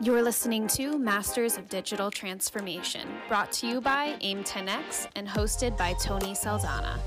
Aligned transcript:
You're 0.00 0.22
listening 0.22 0.68
to 0.68 0.98
Masters 0.98 1.58
of 1.58 1.68
Digital 1.68 2.10
Transformation, 2.10 3.08
brought 3.28 3.50
to 3.52 3.66
you 3.66 3.80
by 3.80 4.16
AIM 4.20 4.44
10X 4.44 5.08
and 5.16 5.26
hosted 5.26 5.76
by 5.76 5.94
Tony 5.94 6.34
Saldanha. 6.34 7.00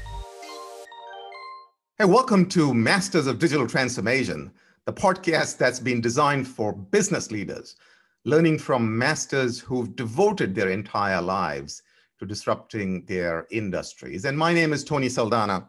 Hey, 1.98 2.06
welcome 2.06 2.46
to 2.50 2.74
Masters 2.74 3.28
of 3.28 3.40
Digital 3.40 3.68
Transformation, 3.68 4.52
the 4.86 4.92
podcast 4.94 5.58
that's 5.58 5.80
been 5.80 6.02
designed 6.02 6.48
for 6.48 6.74
business 6.74 7.32
leaders, 7.32 7.78
learning 8.26 8.60
from 8.60 8.98
masters 8.98 9.60
who've 9.60 9.96
devoted 9.96 10.54
their 10.54 10.70
entire 10.70 11.22
lives 11.22 11.84
to 12.20 12.26
disrupting 12.26 13.06
their 13.06 13.48
industries. 13.52 14.26
And 14.26 14.38
my 14.38 14.54
name 14.54 14.74
is 14.74 14.84
Tony 14.84 15.08
Saldanha. 15.08 15.66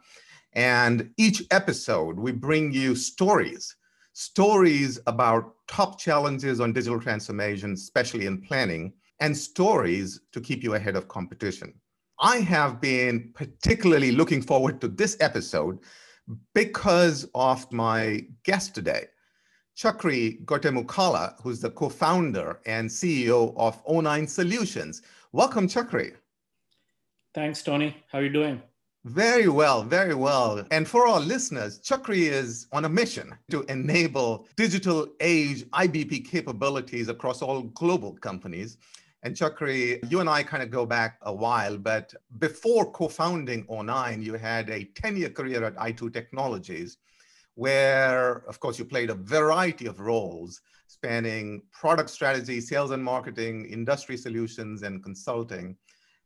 And 0.55 1.11
each 1.17 1.45
episode, 1.51 2.19
we 2.19 2.33
bring 2.33 2.73
you 2.73 2.95
stories 2.95 3.77
stories 4.13 5.01
about 5.07 5.55
top 5.69 5.99
challenges 5.99 6.61
on 6.61 6.73
digital 6.73 7.01
transformation, 7.01 7.73
especially 7.73 8.27
in 8.27 8.41
planning, 8.41 8.93
and 9.21 9.37
stories 9.37 10.21
to 10.33 10.41
keep 10.41 10.63
you 10.63 10.75
ahead 10.75 10.97
of 10.97 11.09
competition. 11.09 11.73
I 12.19 12.39
have 12.39 12.81
been 12.81 13.33
particularly 13.35 14.13
looking 14.13 14.43
forward 14.43 14.81
to 14.81 14.89
this 14.89 15.17
episode 15.21 15.79
because 16.55 17.29
of 17.35 17.71
my 17.73 18.27
guest 18.45 18.75
today, 18.75 19.07
Chakri 19.77 20.45
Gottemukkala, 20.45 21.35
who's 21.43 21.61
the 21.61 21.71
co 21.71 21.89
founder 21.89 22.61
and 22.67 22.89
CEO 22.89 23.55
of 23.57 23.85
O9 23.87 24.29
Solutions. 24.29 25.03
Welcome, 25.33 25.67
Chakri. 25.67 26.15
Thanks, 27.35 27.63
Tony. 27.63 27.97
How 28.11 28.19
are 28.19 28.25
you 28.25 28.31
doing? 28.31 28.63
Very 29.05 29.49
well, 29.49 29.83
very 29.83 30.15
well. 30.15 30.65
And 30.71 30.87
for 30.87 31.09
our 31.09 31.19
listeners, 31.19 31.81
Chakri 31.81 32.31
is 32.31 32.69
on 32.71 32.85
a 32.85 32.89
mission 32.89 33.35
to 33.51 33.63
enable 33.65 34.47
digital 34.55 35.09
age 35.19 35.65
IBP 35.71 36.25
capabilities 36.25 37.09
across 37.09 37.43
all 37.43 37.63
global 37.63 38.13
companies. 38.13 38.79
And 39.25 39.35
Chakri, 39.35 39.99
you 40.09 40.21
and 40.21 40.29
I 40.29 40.45
kind 40.45 40.63
of 40.63 40.71
go 40.71 40.87
back 40.87 41.19
a 41.23 41.35
while, 41.35 41.79
but 41.79 42.15
before 42.39 42.93
co 42.93 43.09
founding 43.09 43.67
O9, 43.67 44.23
you 44.23 44.35
had 44.35 44.71
a 44.71 44.85
10 44.85 45.17
year 45.17 45.31
career 45.31 45.65
at 45.65 45.75
i2 45.77 46.13
Technologies, 46.13 46.99
where, 47.57 48.45
of 48.49 48.61
course, 48.61 48.79
you 48.79 48.85
played 48.85 49.11
a 49.11 49.15
variety 49.15 49.87
of 49.87 49.99
roles 49.99 50.61
spanning 50.87 51.63
product 51.73 52.11
strategy, 52.11 52.61
sales 52.61 52.91
and 52.91 53.03
marketing, 53.03 53.65
industry 53.65 54.17
solutions, 54.17 54.83
and 54.83 55.03
consulting. 55.03 55.75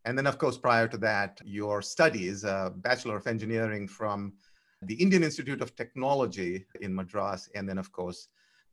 And 0.07 0.17
then, 0.17 0.29
of 0.29 0.39
course, 0.39 0.57
prior 0.57 0.87
to 0.87 0.97
that, 0.99 1.41
your 1.45 1.83
studies, 1.83 2.45
a 2.45 2.73
Bachelor 2.77 3.17
of 3.17 3.27
Engineering 3.27 3.89
from 3.89 4.35
the 4.83 4.95
Indian 4.95 5.25
Institute 5.25 5.61
of 5.61 5.75
Technology 5.75 6.65
in 6.81 6.95
Madras, 6.95 7.51
and 7.57 7.69
then, 7.69 7.77
of 7.77 7.91
course, 7.91 8.29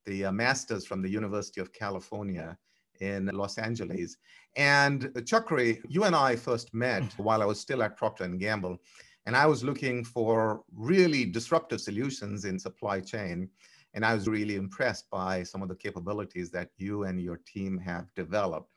the 0.06 0.26
uh, 0.26 0.32
Master's 0.32 0.86
from 0.86 1.02
the 1.02 1.10
University 1.10 1.60
of 1.60 1.74
California 1.74 2.56
in 3.00 3.26
Los 3.34 3.58
Angeles. 3.58 4.18
And 4.56 5.06
uh, 5.06 5.22
Chakri, 5.22 5.82
you 5.90 6.04
and 6.04 6.16
I 6.16 6.36
first 6.36 6.72
met 6.72 7.02
mm-hmm. 7.02 7.24
while 7.24 7.42
I 7.42 7.46
was 7.46 7.60
still 7.60 7.82
at 7.82 7.98
Procter 7.98 8.28
& 8.28 8.38
Gamble, 8.38 8.78
and 9.26 9.36
I 9.36 9.48
was 9.48 9.64
looking 9.64 10.04
for 10.04 10.62
really 10.72 11.26
disruptive 11.26 11.82
solutions 11.82 12.46
in 12.46 12.60
supply 12.60 13.00
chain. 13.00 13.50
And 13.96 14.06
I 14.06 14.14
was 14.14 14.28
really 14.28 14.56
impressed 14.56 15.10
by 15.10 15.42
some 15.42 15.64
of 15.64 15.70
the 15.70 15.76
capabilities 15.76 16.52
that 16.52 16.70
you 16.78 17.04
and 17.04 17.20
your 17.20 17.40
team 17.46 17.80
have 17.80 18.06
developed. 18.16 18.70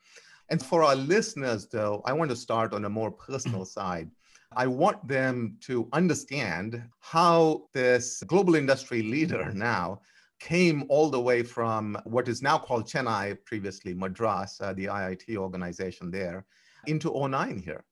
And 0.49 0.63
for 0.63 0.83
our 0.83 0.95
listeners, 0.95 1.67
though, 1.67 2.01
I 2.05 2.13
want 2.13 2.29
to 2.29 2.35
start 2.35 2.73
on 2.73 2.85
a 2.85 2.89
more 2.89 3.11
personal 3.11 3.65
side. 3.65 4.09
I 4.55 4.67
want 4.67 5.05
them 5.07 5.57
to 5.61 5.89
understand 5.91 6.81
how 6.99 7.67
this 7.73 8.23
global 8.27 8.55
industry 8.55 9.01
leader 9.01 9.51
now 9.53 10.01
came 10.39 10.85
all 10.87 11.09
the 11.09 11.19
way 11.19 11.43
from 11.43 11.97
what 12.05 12.27
is 12.27 12.41
now 12.41 12.57
called 12.57 12.87
Chennai, 12.87 13.37
previously 13.45 13.93
Madras, 13.93 14.57
uh, 14.61 14.73
the 14.73 14.85
IIT 14.85 15.35
organization 15.35 16.11
there, 16.11 16.45
into 16.85 17.09
O9 17.11 17.63
here. 17.63 17.83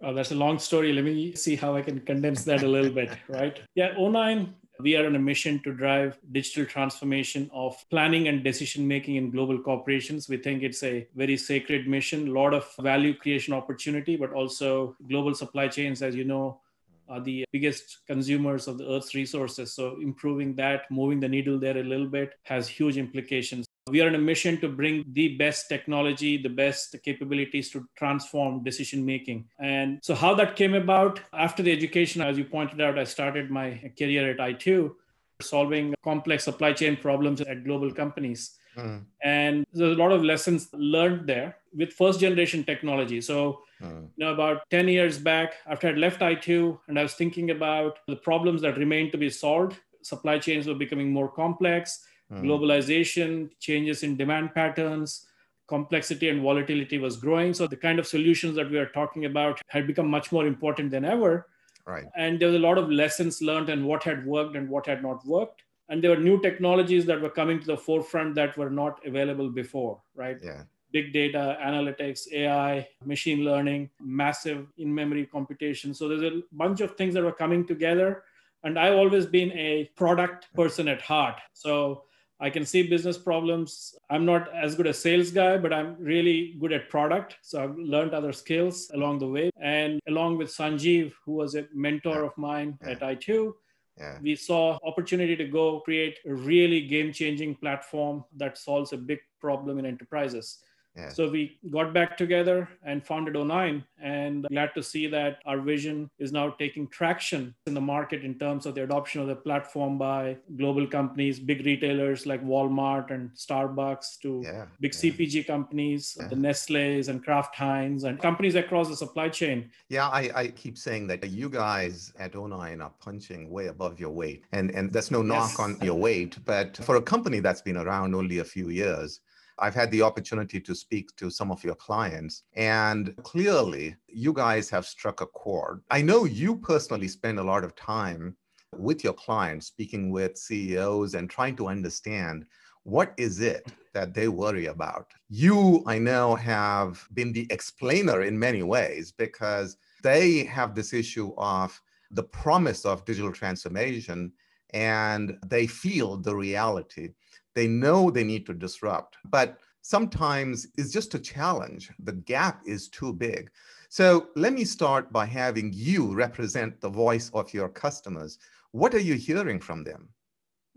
That's 0.00 0.32
a 0.32 0.34
long 0.34 0.58
story. 0.58 0.92
Let 0.92 1.04
me 1.04 1.34
see 1.34 1.56
how 1.56 1.76
I 1.76 1.82
can 1.82 2.00
condense 2.00 2.44
that 2.44 2.62
a 2.62 2.68
little 2.68 2.90
bit, 2.90 3.10
right? 3.28 3.60
Yeah, 3.74 3.94
O9 3.94 4.54
we 4.82 4.96
are 4.96 5.06
on 5.06 5.16
a 5.16 5.18
mission 5.18 5.60
to 5.64 5.72
drive 5.72 6.18
digital 6.32 6.64
transformation 6.64 7.50
of 7.52 7.76
planning 7.90 8.28
and 8.28 8.44
decision 8.44 8.86
making 8.86 9.16
in 9.16 9.30
global 9.30 9.58
corporations. 9.58 10.28
We 10.28 10.36
think 10.36 10.62
it's 10.62 10.82
a 10.82 11.06
very 11.14 11.36
sacred 11.36 11.88
mission, 11.88 12.28
a 12.28 12.32
lot 12.32 12.54
of 12.54 12.66
value 12.78 13.14
creation 13.14 13.54
opportunity, 13.54 14.16
but 14.16 14.32
also 14.32 14.96
global 15.08 15.34
supply 15.34 15.68
chains, 15.68 16.02
as 16.02 16.14
you 16.14 16.24
know, 16.24 16.60
are 17.08 17.20
the 17.20 17.44
biggest 17.52 17.98
consumers 18.06 18.68
of 18.68 18.78
the 18.78 18.88
Earth's 18.88 19.14
resources. 19.14 19.72
So 19.72 19.98
improving 20.00 20.54
that, 20.56 20.90
moving 20.90 21.20
the 21.20 21.28
needle 21.28 21.58
there 21.58 21.76
a 21.76 21.82
little 21.82 22.06
bit 22.06 22.34
has 22.44 22.68
huge 22.68 22.96
implications. 22.96 23.66
We 23.88 24.00
are 24.02 24.08
on 24.08 24.14
a 24.14 24.18
mission 24.18 24.60
to 24.60 24.68
bring 24.68 25.04
the 25.12 25.36
best 25.36 25.68
technology, 25.68 26.36
the 26.36 26.48
best 26.48 26.96
capabilities 27.02 27.70
to 27.70 27.88
transform 27.96 28.62
decision 28.62 29.04
making. 29.04 29.48
And 29.58 29.98
so, 30.02 30.14
how 30.14 30.34
that 30.34 30.54
came 30.54 30.74
about 30.74 31.20
after 31.32 31.62
the 31.62 31.72
education, 31.72 32.20
as 32.20 32.36
you 32.36 32.44
pointed 32.44 32.80
out, 32.80 32.98
I 32.98 33.04
started 33.04 33.50
my 33.50 33.92
career 33.98 34.30
at 34.30 34.38
i2, 34.38 34.92
solving 35.40 35.94
complex 36.04 36.44
supply 36.44 36.72
chain 36.72 36.96
problems 36.96 37.40
at 37.40 37.64
global 37.64 37.90
companies. 37.92 38.56
Mm. 38.76 39.04
And 39.22 39.66
there's 39.72 39.96
a 39.96 40.00
lot 40.00 40.12
of 40.12 40.22
lessons 40.22 40.68
learned 40.72 41.26
there 41.26 41.56
with 41.74 41.92
first 41.92 42.20
generation 42.20 42.64
technology. 42.64 43.20
So, 43.20 43.62
mm. 43.80 44.08
you 44.16 44.24
know, 44.24 44.32
about 44.32 44.62
10 44.70 44.88
years 44.88 45.18
back, 45.18 45.54
after 45.66 45.88
I'd 45.88 45.98
left 45.98 46.20
i2 46.20 46.78
and 46.88 46.98
I 46.98 47.02
was 47.02 47.14
thinking 47.14 47.50
about 47.50 47.98
the 48.06 48.16
problems 48.16 48.62
that 48.62 48.76
remained 48.76 49.12
to 49.12 49.18
be 49.18 49.30
solved, 49.30 49.78
supply 50.02 50.38
chains 50.38 50.66
were 50.66 50.74
becoming 50.74 51.12
more 51.12 51.28
complex 51.28 52.04
mm. 52.30 52.42
globalization, 52.42 53.50
changes 53.58 54.02
in 54.02 54.16
demand 54.16 54.54
patterns, 54.54 55.26
complexity 55.70 56.28
and 56.28 56.42
volatility 56.42 56.98
was 56.98 57.16
growing. 57.16 57.54
So 57.54 57.66
the 57.66 57.76
kind 57.76 57.98
of 58.00 58.06
solutions 58.06 58.56
that 58.56 58.70
we 58.70 58.76
are 58.76 58.90
talking 58.98 59.24
about 59.24 59.60
had 59.68 59.86
become 59.86 60.10
much 60.10 60.32
more 60.32 60.46
important 60.46 60.90
than 60.90 61.04
ever. 61.04 61.46
Right. 61.86 62.06
And 62.16 62.40
there 62.40 62.48
was 62.48 62.56
a 62.56 62.66
lot 62.68 62.76
of 62.76 62.90
lessons 62.90 63.40
learned 63.40 63.70
and 63.70 63.86
what 63.86 64.02
had 64.02 64.26
worked 64.26 64.56
and 64.56 64.68
what 64.68 64.86
had 64.86 65.00
not 65.02 65.24
worked. 65.24 65.62
And 65.88 66.02
there 66.02 66.10
were 66.10 66.24
new 66.28 66.40
technologies 66.40 67.06
that 67.06 67.20
were 67.20 67.30
coming 67.30 67.60
to 67.60 67.66
the 67.66 67.76
forefront 67.76 68.34
that 68.34 68.56
were 68.56 68.70
not 68.70 69.00
available 69.06 69.48
before, 69.48 70.00
right? 70.14 70.38
Yeah. 70.42 70.62
Big 70.92 71.12
data, 71.12 71.56
analytics, 71.62 72.32
AI, 72.32 72.88
machine 73.04 73.44
learning, 73.44 73.90
massive 74.00 74.66
in 74.78 74.92
memory 74.92 75.24
computation. 75.26 75.94
So 75.94 76.08
there's 76.08 76.22
a 76.22 76.42
bunch 76.50 76.80
of 76.80 76.96
things 76.96 77.14
that 77.14 77.22
were 77.22 77.32
coming 77.44 77.64
together. 77.64 78.24
And 78.64 78.76
I've 78.76 78.94
always 78.94 79.26
been 79.26 79.52
a 79.52 79.90
product 79.96 80.52
person 80.54 80.88
at 80.88 81.00
heart. 81.00 81.40
So 81.52 82.02
I 82.40 82.48
can 82.48 82.64
see 82.64 82.82
business 82.82 83.18
problems. 83.18 83.94
I'm 84.08 84.24
not 84.24 84.48
as 84.54 84.74
good 84.74 84.86
a 84.86 84.94
sales 84.94 85.30
guy, 85.30 85.58
but 85.58 85.72
I'm 85.72 85.96
really 85.98 86.56
good 86.58 86.72
at 86.72 86.88
product. 86.88 87.36
So 87.42 87.62
I've 87.62 87.76
learned 87.76 88.14
other 88.14 88.32
skills 88.32 88.90
along 88.94 89.18
the 89.18 89.26
way. 89.26 89.50
And 89.60 90.00
along 90.08 90.38
with 90.38 90.48
Sanjiv, 90.48 91.12
who 91.24 91.32
was 91.32 91.54
a 91.54 91.66
mentor 91.74 92.24
of 92.24 92.36
mine 92.38 92.78
yeah. 92.82 92.92
at 92.92 93.00
i2, 93.00 93.52
yeah. 93.98 94.18
we 94.22 94.34
saw 94.36 94.78
opportunity 94.84 95.36
to 95.36 95.44
go 95.44 95.80
create 95.80 96.18
a 96.26 96.32
really 96.32 96.80
game-changing 96.86 97.56
platform 97.56 98.24
that 98.36 98.56
solves 98.56 98.94
a 98.94 98.96
big 98.96 99.18
problem 99.38 99.78
in 99.78 99.84
enterprises. 99.84 100.62
Yeah. 100.96 101.10
So 101.10 101.30
we 101.30 101.58
got 101.70 101.94
back 101.94 102.16
together 102.16 102.68
and 102.84 103.04
founded 103.06 103.34
O9 103.34 103.84
and 104.02 104.46
glad 104.48 104.70
to 104.74 104.82
see 104.82 105.06
that 105.06 105.38
our 105.46 105.60
vision 105.60 106.10
is 106.18 106.32
now 106.32 106.50
taking 106.50 106.88
traction 106.88 107.54
in 107.66 107.74
the 107.74 107.80
market 107.80 108.24
in 108.24 108.38
terms 108.38 108.66
of 108.66 108.74
the 108.74 108.82
adoption 108.82 109.20
of 109.20 109.28
the 109.28 109.36
platform 109.36 109.98
by 109.98 110.36
global 110.56 110.86
companies, 110.86 111.38
big 111.38 111.64
retailers 111.64 112.26
like 112.26 112.44
Walmart 112.44 113.10
and 113.12 113.30
Starbucks 113.30 114.18
to 114.22 114.42
yeah. 114.44 114.66
big 114.80 114.94
yeah. 114.94 115.10
CPG 115.10 115.46
companies, 115.46 116.18
the 116.28 116.36
Nestle's 116.36 117.08
and 117.08 117.22
Kraft 117.22 117.54
Heinz 117.54 118.04
and 118.04 118.20
companies 118.20 118.56
across 118.56 118.88
the 118.88 118.96
supply 118.96 119.28
chain. 119.28 119.70
Yeah, 119.88 120.08
I, 120.08 120.30
I 120.34 120.48
keep 120.48 120.76
saying 120.76 121.06
that 121.08 121.28
you 121.28 121.48
guys 121.48 122.12
at 122.18 122.32
O9 122.32 122.82
are 122.82 122.92
punching 123.00 123.48
way 123.48 123.68
above 123.68 124.00
your 124.00 124.10
weight. 124.10 124.44
And, 124.52 124.70
and 124.72 124.92
that's 124.92 125.10
no 125.10 125.22
knock 125.22 125.50
yes. 125.50 125.60
on 125.60 125.78
your 125.82 125.98
weight, 125.98 126.36
but 126.44 126.76
for 126.78 126.96
a 126.96 127.02
company 127.02 127.40
that's 127.40 127.62
been 127.62 127.76
around 127.76 128.14
only 128.14 128.38
a 128.38 128.44
few 128.44 128.70
years, 128.70 129.20
I've 129.60 129.74
had 129.74 129.90
the 129.90 130.02
opportunity 130.02 130.60
to 130.60 130.74
speak 130.74 131.14
to 131.16 131.30
some 131.30 131.50
of 131.50 131.62
your 131.62 131.74
clients, 131.74 132.44
and 132.54 133.14
clearly 133.22 133.96
you 134.08 134.32
guys 134.32 134.70
have 134.70 134.86
struck 134.86 135.20
a 135.20 135.26
chord. 135.26 135.82
I 135.90 136.02
know 136.02 136.24
you 136.24 136.56
personally 136.56 137.08
spend 137.08 137.38
a 137.38 137.44
lot 137.44 137.64
of 137.64 137.76
time 137.76 138.36
with 138.76 139.04
your 139.04 139.12
clients, 139.12 139.66
speaking 139.66 140.10
with 140.10 140.38
CEOs 140.38 141.14
and 141.14 141.28
trying 141.28 141.56
to 141.56 141.68
understand 141.68 142.46
what 142.84 143.12
is 143.16 143.40
it 143.40 143.66
that 143.92 144.14
they 144.14 144.28
worry 144.28 144.66
about. 144.66 145.12
You, 145.28 145.82
I 145.86 145.98
know, 145.98 146.34
have 146.34 147.06
been 147.14 147.32
the 147.32 147.46
explainer 147.50 148.22
in 148.22 148.38
many 148.38 148.62
ways 148.62 149.12
because 149.12 149.76
they 150.02 150.44
have 150.44 150.74
this 150.74 150.92
issue 150.92 151.32
of 151.36 151.80
the 152.10 152.22
promise 152.22 152.84
of 152.84 153.04
digital 153.04 153.32
transformation 153.32 154.32
and 154.72 155.36
they 155.46 155.66
feel 155.66 156.16
the 156.16 156.34
reality. 156.34 157.10
They 157.54 157.66
know 157.66 158.10
they 158.10 158.24
need 158.24 158.46
to 158.46 158.54
disrupt, 158.54 159.16
but 159.24 159.58
sometimes 159.82 160.66
it's 160.76 160.92
just 160.92 161.14
a 161.14 161.18
challenge. 161.18 161.90
The 161.98 162.12
gap 162.12 162.62
is 162.66 162.88
too 162.88 163.12
big. 163.12 163.50
So 163.88 164.28
let 164.36 164.52
me 164.52 164.64
start 164.64 165.12
by 165.12 165.26
having 165.26 165.72
you 165.74 166.14
represent 166.14 166.80
the 166.80 166.88
voice 166.88 167.30
of 167.34 167.52
your 167.52 167.68
customers. 167.68 168.38
What 168.72 168.94
are 168.94 169.00
you 169.00 169.14
hearing 169.14 169.60
from 169.60 169.82
them? 169.82 170.10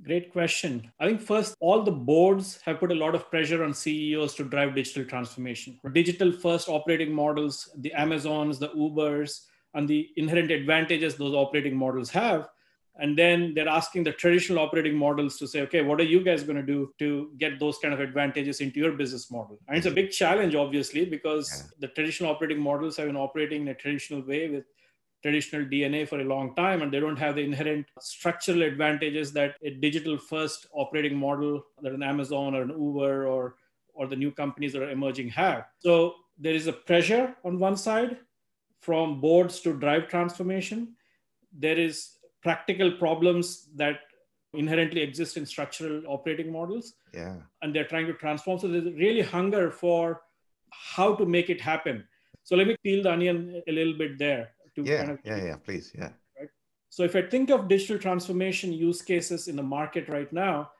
Great 0.02 0.32
question. 0.32 0.92
I 1.00 1.06
think 1.06 1.22
first, 1.22 1.56
all 1.60 1.84
the 1.84 1.92
boards 1.92 2.60
have 2.66 2.80
put 2.80 2.92
a 2.92 2.96
lot 2.96 3.14
of 3.14 3.30
pressure 3.30 3.64
on 3.64 3.74
CEOs 3.74 4.34
to 4.36 4.44
drive 4.44 4.74
digital 4.74 5.06
transformation. 5.06 5.80
Digital 5.94 6.32
first 6.32 6.68
operating 6.68 7.14
models, 7.14 7.70
the 7.78 7.94
Amazons, 7.94 8.58
the 8.58 8.70
Ubers, 8.70 9.42
and 9.76 9.88
the 9.88 10.10
inherent 10.18 10.52
advantages 10.52 11.16
those 11.16 11.36
operating 11.36 11.76
models 11.78 12.10
have. 12.10 12.50
And 13.00 13.18
then 13.18 13.54
they're 13.56 13.68
asking 13.68 14.04
the 14.04 14.12
traditional 14.12 14.60
operating 14.60 14.96
models 14.96 15.38
to 15.40 15.48
say, 15.48 15.62
okay, 15.62 15.82
what 15.82 16.00
are 16.00 16.06
you 16.06 16.24
guys 16.24 16.44
going 16.44 16.58
to 16.58 16.64
do 16.64 16.94
to 17.00 17.32
get 17.40 17.60
those 17.60 17.80
kind 17.80 17.94
of 17.94 18.00
advantages 18.00 18.62
into 18.62 18.80
your 18.80 18.92
business 18.92 19.32
model? 19.32 19.60
And 19.68 19.78
it's 19.78 19.88
a 19.88 19.92
big 19.92 20.12
challenge, 20.12 20.54
obviously, 20.54 21.06
because 21.06 21.52
yeah. 21.52 21.72
the 21.80 21.88
traditional 21.88 22.30
operating 22.30 22.60
models 22.60 22.98
have 22.98 23.08
been 23.08 23.18
operating 23.18 23.64
in 23.64 23.70
a 23.70 23.74
traditional 23.74 24.22
way 24.22 24.48
with 24.50 24.66
traditional 25.24 25.66
DNA 25.66 26.08
for 26.08 26.20
a 26.20 26.24
long 26.24 26.54
time, 26.54 26.82
and 26.82 26.94
they 26.94 27.00
don't 27.00 27.18
have 27.18 27.36
the 27.36 27.42
inherent 27.42 27.88
structural 28.00 28.62
advantages 28.62 29.32
that 29.32 29.56
a 29.64 29.72
digital 29.72 30.18
first 30.18 30.68
operating 30.74 31.16
model 31.18 31.64
that 31.82 31.94
an 31.94 32.04
Amazon 32.04 32.54
or 32.54 32.62
an 32.64 32.70
Uber 32.70 33.26
or 33.26 33.56
or 33.96 34.08
the 34.08 34.16
new 34.16 34.32
companies 34.32 34.74
that 34.74 34.82
are 34.82 34.90
emerging 34.90 35.30
have. 35.30 35.66
So 35.80 36.16
there 36.38 36.54
is 36.54 36.68
a 36.68 36.74
pressure 36.74 37.36
on 37.46 37.60
one 37.60 37.78
side 37.78 38.18
from 38.80 39.22
boards 39.22 39.60
to 39.62 39.74
drive 39.74 40.08
transformation. 40.08 40.96
There 41.58 41.78
is 41.78 42.18
practical 42.44 42.92
problems 42.92 43.70
that 43.76 44.00
inherently 44.54 45.02
exist 45.02 45.38
in 45.38 45.46
structural 45.46 46.04
operating 46.08 46.52
models. 46.52 46.94
Yeah. 47.14 47.38
And 47.62 47.74
they're 47.74 47.88
trying 47.88 48.08
to 48.08 48.14
transform. 48.14 48.60
So 48.60 48.68
there's 48.68 48.86
really 48.86 49.22
hunger 49.22 49.72
for 49.72 50.22
how 50.70 51.16
to 51.16 51.26
make 51.26 51.50
it 51.50 51.62
happen. 51.62 52.04
So 52.44 52.56
let 52.56 52.68
me 52.68 52.76
peel 52.84 53.04
the 53.04 53.12
onion 53.12 53.62
a 53.68 53.72
little 53.72 53.98
bit 53.98 54.18
there 54.18 54.52
to 54.76 54.84
yeah, 54.84 54.98
kind 54.98 55.12
of 55.12 55.20
yeah, 55.24 55.46
yeah, 55.46 55.56
please, 55.56 55.92
yeah. 55.96 56.10
Right. 56.40 56.50
So 56.90 57.04
if 57.04 57.16
I 57.16 57.22
think 57.22 57.50
of 57.50 57.68
digital 57.68 57.98
transformation 57.98 58.74
use 58.74 59.02
cases 59.02 59.48
in 59.48 59.56
the 59.56 59.64
market 59.64 60.10
right 60.10 60.32
now, 60.34 60.72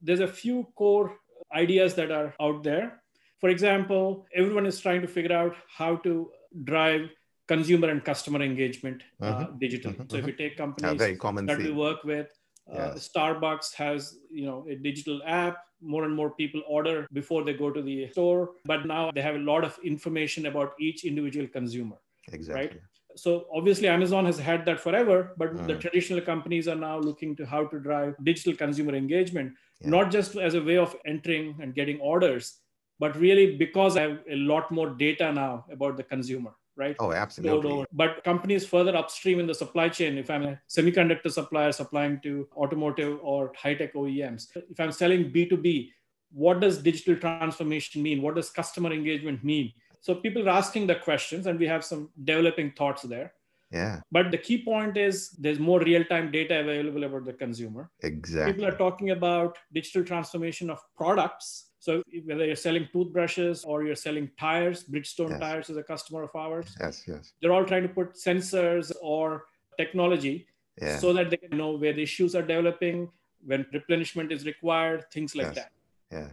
there's 0.00 0.20
a 0.20 0.28
few 0.28 0.66
core 0.74 1.16
ideas 1.54 1.94
that 1.94 2.10
are 2.10 2.34
out 2.40 2.62
there. 2.62 3.02
For 3.40 3.50
example, 3.50 4.26
everyone 4.34 4.66
is 4.66 4.80
trying 4.80 5.02
to 5.02 5.08
figure 5.08 5.36
out 5.36 5.54
how 5.68 5.96
to 5.96 6.30
drive 6.64 7.10
consumer 7.54 7.88
and 7.94 8.04
customer 8.04 8.42
engagement 8.42 9.02
uh, 9.20 9.24
mm-hmm. 9.24 9.56
digitally. 9.64 9.96
Mm-hmm. 9.96 10.10
So 10.10 10.16
if 10.16 10.26
you 10.26 10.36
take 10.44 10.56
companies 10.56 10.98
that 10.98 11.58
theme. 11.58 11.66
we 11.66 11.72
work 11.72 12.04
with, 12.04 12.28
uh, 12.72 12.92
Starbucks 13.08 13.74
has 13.74 14.18
you 14.30 14.46
know 14.46 14.66
a 14.68 14.76
digital 14.88 15.20
app. 15.26 15.58
More 15.84 16.04
and 16.04 16.14
more 16.14 16.30
people 16.30 16.62
order 16.68 17.08
before 17.12 17.42
they 17.46 17.54
go 17.54 17.68
to 17.76 17.82
the 17.82 18.08
store, 18.12 18.50
but 18.64 18.86
now 18.86 19.10
they 19.14 19.20
have 19.20 19.34
a 19.34 19.44
lot 19.52 19.64
of 19.64 19.76
information 19.82 20.46
about 20.46 20.74
each 20.78 21.04
individual 21.04 21.48
consumer. 21.48 21.96
Exactly. 22.32 22.68
Right? 22.68 22.80
so 23.16 23.46
obviously 23.54 23.88
amazon 23.88 24.24
has 24.24 24.38
had 24.38 24.64
that 24.64 24.80
forever 24.80 25.32
but 25.36 25.54
mm. 25.54 25.66
the 25.66 25.74
traditional 25.74 26.20
companies 26.20 26.68
are 26.68 26.76
now 26.76 26.98
looking 26.98 27.34
to 27.36 27.44
how 27.44 27.64
to 27.66 27.78
drive 27.78 28.14
digital 28.22 28.54
consumer 28.54 28.94
engagement 28.94 29.52
yeah. 29.80 29.90
not 29.90 30.10
just 30.10 30.36
as 30.36 30.54
a 30.54 30.62
way 30.62 30.76
of 30.76 30.96
entering 31.06 31.54
and 31.60 31.74
getting 31.74 32.00
orders 32.00 32.58
but 32.98 33.16
really 33.16 33.56
because 33.56 33.96
i 33.96 34.02
have 34.02 34.18
a 34.30 34.36
lot 34.36 34.70
more 34.70 34.90
data 34.90 35.32
now 35.32 35.64
about 35.70 35.96
the 35.96 36.02
consumer 36.02 36.52
right 36.76 36.96
oh 37.00 37.12
absolutely 37.12 37.84
but 37.92 38.24
companies 38.24 38.66
further 38.66 38.96
upstream 38.96 39.38
in 39.38 39.46
the 39.46 39.54
supply 39.54 39.88
chain 39.88 40.16
if 40.16 40.30
i'm 40.30 40.44
a 40.44 40.60
semiconductor 40.68 41.30
supplier 41.30 41.72
supplying 41.72 42.18
to 42.22 42.48
automotive 42.56 43.18
or 43.22 43.52
high 43.56 43.74
tech 43.74 43.92
oems 43.94 44.48
if 44.70 44.80
i'm 44.80 44.92
selling 44.92 45.30
b2b 45.30 45.90
what 46.32 46.60
does 46.60 46.78
digital 46.78 47.14
transformation 47.14 48.02
mean 48.02 48.22
what 48.22 48.34
does 48.34 48.48
customer 48.48 48.90
engagement 48.90 49.44
mean 49.44 49.70
so 50.02 50.16
people 50.16 50.48
are 50.48 50.58
asking 50.58 50.88
the 50.88 50.96
questions, 50.96 51.46
and 51.46 51.58
we 51.58 51.66
have 51.68 51.84
some 51.84 52.10
developing 52.24 52.72
thoughts 52.72 53.02
there. 53.02 53.32
Yeah. 53.70 54.00
But 54.10 54.32
the 54.32 54.36
key 54.36 54.62
point 54.62 54.96
is 54.96 55.30
there's 55.30 55.60
more 55.60 55.80
real-time 55.80 56.32
data 56.32 56.58
available 56.58 57.04
about 57.04 57.24
the 57.24 57.32
consumer. 57.32 57.88
Exactly. 58.02 58.52
People 58.52 58.68
are 58.68 58.76
talking 58.76 59.10
about 59.10 59.56
digital 59.72 60.04
transformation 60.04 60.70
of 60.70 60.80
products. 60.96 61.68
So 61.82 62.00
whether 62.26 62.46
you're 62.46 62.54
selling 62.54 62.88
toothbrushes 62.92 63.64
or 63.64 63.82
you're 63.82 63.96
selling 63.96 64.30
tires, 64.38 64.84
Bridgestone 64.84 65.30
yes. 65.30 65.40
tires 65.40 65.68
is 65.68 65.76
a 65.76 65.82
customer 65.82 66.22
of 66.22 66.30
ours. 66.36 66.76
Yes, 66.78 67.02
yes. 67.08 67.32
They're 67.40 67.52
all 67.52 67.64
trying 67.64 67.82
to 67.82 67.88
put 67.88 68.14
sensors 68.14 68.92
or 69.02 69.46
technology 69.76 70.46
yeah. 70.80 70.98
so 70.98 71.12
that 71.12 71.30
they 71.30 71.38
can 71.38 71.58
know 71.58 71.72
where 71.72 71.92
the 71.92 72.04
issues 72.04 72.36
are 72.36 72.42
developing, 72.42 73.10
when 73.44 73.66
replenishment 73.72 74.30
is 74.30 74.46
required, 74.46 75.10
things 75.10 75.34
like 75.34 75.46
yes. 75.46 75.54
that. 75.56 75.72
Yeah. 76.12 76.28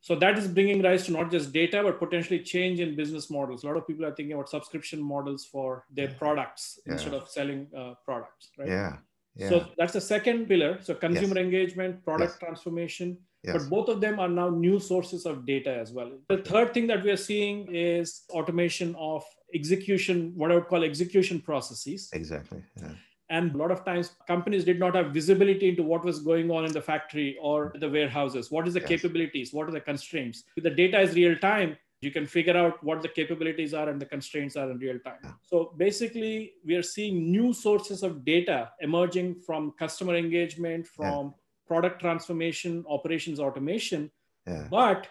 So 0.00 0.14
that 0.14 0.38
is 0.38 0.46
bringing 0.46 0.80
rise 0.82 1.04
to 1.06 1.12
not 1.12 1.32
just 1.32 1.52
data, 1.52 1.82
but 1.82 1.98
potentially 1.98 2.38
change 2.38 2.78
in 2.78 2.94
business 2.94 3.28
models. 3.28 3.64
A 3.64 3.66
lot 3.66 3.76
of 3.76 3.88
people 3.88 4.04
are 4.04 4.14
thinking 4.14 4.34
about 4.34 4.48
subscription 4.50 5.02
models 5.02 5.44
for 5.44 5.84
their 5.90 6.10
products 6.10 6.78
yeah. 6.86 6.92
instead 6.92 7.14
of 7.14 7.28
selling 7.28 7.66
uh, 7.76 7.94
products, 8.04 8.52
right? 8.56 8.68
Yeah. 8.68 8.98
yeah. 9.34 9.48
So 9.48 9.66
that's 9.76 9.94
the 9.94 10.00
second 10.00 10.46
pillar. 10.46 10.78
So 10.80 10.94
consumer 10.94 11.34
yes. 11.38 11.44
engagement, 11.44 12.04
product 12.04 12.34
yes. 12.34 12.38
transformation. 12.38 13.18
Yes. 13.44 13.54
But 13.56 13.70
both 13.70 13.88
of 13.88 14.00
them 14.00 14.20
are 14.20 14.28
now 14.28 14.50
new 14.50 14.78
sources 14.78 15.26
of 15.26 15.44
data 15.44 15.74
as 15.74 15.92
well. 15.92 16.12
The 16.28 16.38
third 16.38 16.72
thing 16.72 16.86
that 16.86 17.02
we 17.02 17.10
are 17.10 17.16
seeing 17.16 17.74
is 17.74 18.22
automation 18.30 18.94
of 18.96 19.24
execution, 19.52 20.32
what 20.36 20.52
I 20.52 20.54
would 20.54 20.68
call 20.68 20.84
execution 20.84 21.40
processes. 21.40 22.08
Exactly. 22.12 22.62
Yeah 22.80 22.92
and 23.32 23.54
a 23.54 23.56
lot 23.56 23.70
of 23.70 23.84
times 23.84 24.12
companies 24.26 24.64
did 24.64 24.78
not 24.78 24.94
have 24.94 25.10
visibility 25.10 25.68
into 25.68 25.82
what 25.82 26.04
was 26.04 26.20
going 26.20 26.50
on 26.50 26.64
in 26.64 26.72
the 26.72 26.80
factory 26.80 27.36
or 27.40 27.72
the 27.80 27.88
warehouses 27.88 28.50
what 28.50 28.68
is 28.68 28.74
the 28.74 28.80
yes. 28.80 28.88
capabilities 28.88 29.52
what 29.52 29.68
are 29.68 29.72
the 29.72 29.80
constraints 29.80 30.44
if 30.56 30.62
the 30.62 30.76
data 30.82 31.00
is 31.00 31.14
real 31.14 31.36
time 31.36 31.76
you 32.02 32.10
can 32.10 32.26
figure 32.26 32.56
out 32.56 32.82
what 32.82 33.00
the 33.00 33.08
capabilities 33.08 33.72
are 33.72 33.88
and 33.88 34.00
the 34.00 34.10
constraints 34.14 34.56
are 34.56 34.70
in 34.70 34.78
real 34.78 34.98
time 35.04 35.22
yeah. 35.24 35.32
so 35.42 35.72
basically 35.76 36.52
we 36.64 36.74
are 36.74 36.82
seeing 36.82 37.30
new 37.30 37.52
sources 37.52 38.02
of 38.02 38.24
data 38.24 38.70
emerging 38.80 39.34
from 39.46 39.72
customer 39.78 40.16
engagement 40.16 40.86
from. 40.86 41.34
Product 41.72 42.00
transformation 42.00 42.84
operations 42.88 43.40
automation. 43.40 44.10
Yeah. 44.46 44.66
but 44.70 45.06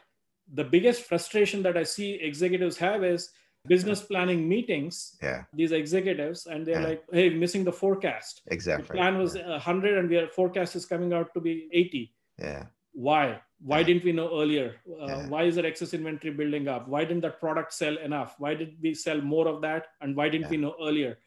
the 0.59 0.63
biggest 0.71 1.03
frustration 1.09 1.63
that 1.65 1.77
i 1.81 1.83
see 1.91 2.07
executives 2.29 2.77
have 2.85 3.05
is 3.09 3.29
business 3.73 4.01
planning 4.01 4.41
meetings. 4.53 4.95
Yeah. 5.21 5.43
These 5.53 5.71
executives 5.71 6.47
and 6.47 6.65
they're 6.65 6.81
yeah. 6.81 6.87
like 6.89 7.03
hey 7.13 7.29
missing 7.29 7.63
the 7.63 7.71
forecast. 7.71 8.41
Exactly. 8.47 8.87
The 8.87 8.93
plan 8.93 9.17
was 9.19 9.35
yeah. 9.35 9.49
100 9.49 9.97
and 9.99 10.17
our 10.17 10.27
forecast 10.27 10.75
is 10.75 10.85
coming 10.85 11.13
out 11.13 11.33
to 11.35 11.39
be 11.39 11.69
80 11.71 12.13
yeah. 12.39 12.63
Why? 12.93 13.39
Why 13.63 13.79
yeah. 13.79 13.83
didn't 13.87 14.03
we 14.03 14.11
know 14.11 14.29
earlier? 14.41 14.75
Uh, 14.99 15.23
why 15.33 15.43
is 15.43 15.55
there 15.55 15.65
excess 15.65 15.93
inventory 15.93 16.33
building 16.33 16.67
up? 16.67 16.87
Why 16.87 17.05
didn't 17.05 17.21
that 17.21 17.39
product 17.39 17.73
sell 17.73 17.97
enough? 17.97 18.35
Why 18.39 18.55
did 18.55 18.75
we 18.81 18.93
sell 18.93 19.21
more 19.21 19.47
of 19.47 19.61
that? 19.61 19.87
And 20.01 20.15
why 20.15 20.29
didn't 20.29 20.49
we 20.49 20.57
know 20.57 20.75
earlier 20.81 21.17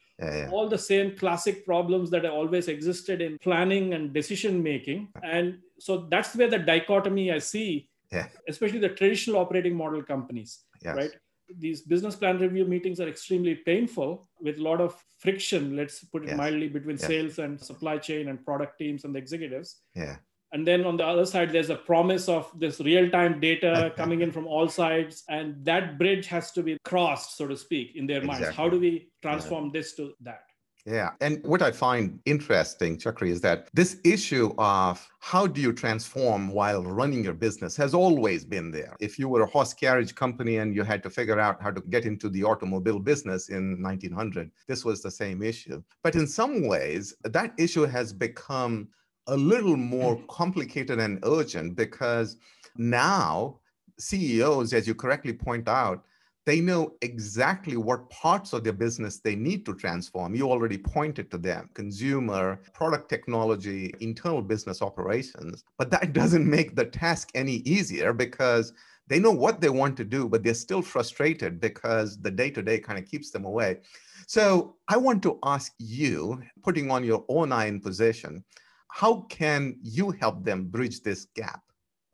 all 0.52 0.68
the 0.68 0.78
same 0.78 1.16
classic 1.16 1.64
problems 1.64 2.10
that 2.10 2.24
always 2.24 2.68
existed 2.68 3.20
in 3.20 3.38
planning 3.38 3.94
and 3.94 4.12
decision 4.12 4.62
making 4.62 5.08
and 5.22 5.58
so 5.78 6.06
that's 6.10 6.36
where 6.36 6.48
the 6.48 6.58
dichotomy 6.58 7.32
i 7.32 7.38
see 7.38 7.88
yeah. 8.12 8.26
especially 8.48 8.78
the 8.78 8.88
traditional 8.88 9.40
operating 9.40 9.74
model 9.74 10.02
companies 10.02 10.64
yes. 10.82 10.96
right 10.96 11.10
these 11.58 11.82
business 11.82 12.16
plan 12.16 12.38
review 12.38 12.64
meetings 12.64 13.00
are 13.00 13.08
extremely 13.08 13.54
painful 13.54 14.28
with 14.40 14.58
a 14.58 14.62
lot 14.62 14.80
of 14.80 14.94
friction 15.18 15.76
let's 15.76 16.04
put 16.04 16.22
it 16.22 16.28
yes. 16.28 16.36
mildly 16.36 16.68
between 16.68 16.96
yes. 16.96 17.06
sales 17.06 17.38
and 17.38 17.60
supply 17.60 17.98
chain 17.98 18.28
and 18.28 18.44
product 18.44 18.78
teams 18.78 19.04
and 19.04 19.14
the 19.14 19.18
executives 19.18 19.80
yeah 19.94 20.16
and 20.54 20.66
then 20.66 20.86
on 20.86 20.96
the 20.96 21.04
other 21.04 21.26
side 21.26 21.52
there's 21.52 21.68
a 21.68 21.76
promise 21.76 22.28
of 22.28 22.50
this 22.58 22.80
real-time 22.80 23.40
data 23.40 23.92
coming 23.96 24.22
in 24.22 24.32
from 24.32 24.46
all 24.46 24.68
sides 24.68 25.24
and 25.28 25.62
that 25.64 25.98
bridge 25.98 26.26
has 26.26 26.52
to 26.52 26.62
be 26.62 26.78
crossed 26.84 27.36
so 27.36 27.46
to 27.46 27.56
speak 27.56 27.94
in 27.96 28.06
their 28.06 28.22
exactly. 28.22 28.44
minds 28.44 28.56
how 28.56 28.68
do 28.68 28.80
we 28.80 29.08
transform 29.20 29.66
yeah. 29.66 29.70
this 29.74 29.94
to 29.94 30.12
that 30.20 30.44
yeah. 30.86 31.12
And 31.22 31.42
what 31.44 31.62
I 31.62 31.70
find 31.70 32.20
interesting, 32.26 32.98
Chakri, 32.98 33.30
is 33.30 33.40
that 33.40 33.70
this 33.72 33.96
issue 34.04 34.52
of 34.58 35.06
how 35.20 35.46
do 35.46 35.60
you 35.62 35.72
transform 35.72 36.50
while 36.50 36.82
running 36.82 37.24
your 37.24 37.32
business 37.32 37.74
has 37.76 37.94
always 37.94 38.44
been 38.44 38.70
there. 38.70 38.94
If 39.00 39.18
you 39.18 39.30
were 39.30 39.42
a 39.42 39.46
horse 39.46 39.72
carriage 39.72 40.14
company 40.14 40.58
and 40.58 40.74
you 40.74 40.82
had 40.82 41.02
to 41.04 41.08
figure 41.08 41.40
out 41.40 41.62
how 41.62 41.70
to 41.70 41.80
get 41.88 42.04
into 42.04 42.28
the 42.28 42.44
automobile 42.44 42.98
business 42.98 43.48
in 43.48 43.82
1900, 43.82 44.50
this 44.68 44.84
was 44.84 45.00
the 45.00 45.10
same 45.10 45.42
issue. 45.42 45.82
But 46.02 46.16
in 46.16 46.26
some 46.26 46.66
ways, 46.66 47.14
that 47.24 47.54
issue 47.56 47.86
has 47.86 48.12
become 48.12 48.88
a 49.26 49.36
little 49.36 49.76
more 49.76 50.16
mm. 50.16 50.26
complicated 50.28 50.98
and 50.98 51.18
urgent 51.24 51.76
because 51.76 52.36
now 52.76 53.58
CEOs, 53.98 54.72
as 54.72 54.86
you 54.86 54.94
correctly 54.94 55.32
point 55.32 55.68
out, 55.68 56.04
they 56.46 56.60
know 56.60 56.94
exactly 57.00 57.76
what 57.76 58.10
parts 58.10 58.52
of 58.52 58.64
their 58.64 58.74
business 58.74 59.18
they 59.18 59.34
need 59.34 59.64
to 59.64 59.74
transform. 59.74 60.34
You 60.34 60.50
already 60.50 60.76
pointed 60.76 61.30
to 61.30 61.38
them 61.38 61.70
consumer, 61.72 62.60
product 62.74 63.08
technology, 63.08 63.94
internal 64.00 64.42
business 64.42 64.82
operations. 64.82 65.64
But 65.78 65.90
that 65.90 66.12
doesn't 66.20 66.48
make 66.48 66.76
the 66.76 66.84
task 66.84 67.30
any 67.34 67.56
easier 67.64 68.12
because 68.12 68.72
they 69.06 69.18
know 69.18 69.30
what 69.30 69.60
they 69.60 69.70
want 69.70 69.96
to 69.98 70.04
do, 70.04 70.28
but 70.28 70.42
they're 70.42 70.54
still 70.54 70.82
frustrated 70.82 71.60
because 71.60 72.18
the 72.20 72.30
day 72.30 72.50
to 72.50 72.62
day 72.62 72.78
kind 72.78 72.98
of 72.98 73.06
keeps 73.06 73.30
them 73.30 73.44
away. 73.44 73.78
So 74.26 74.76
I 74.88 74.96
want 74.96 75.22
to 75.24 75.38
ask 75.44 75.72
you, 75.78 76.42
putting 76.62 76.90
on 76.90 77.04
your 77.04 77.24
own 77.28 77.52
eye 77.52 77.66
in 77.66 77.80
position, 77.80 78.44
how 78.94 79.22
can 79.28 79.76
you 79.82 80.12
help 80.12 80.44
them 80.44 80.66
bridge 80.66 81.02
this 81.02 81.26
gap? 81.34 81.62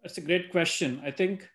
That's 0.03 0.17
a 0.17 0.23
great 0.23 0.51
question. 0.51 1.03
I 1.05 1.11
think 1.11 1.47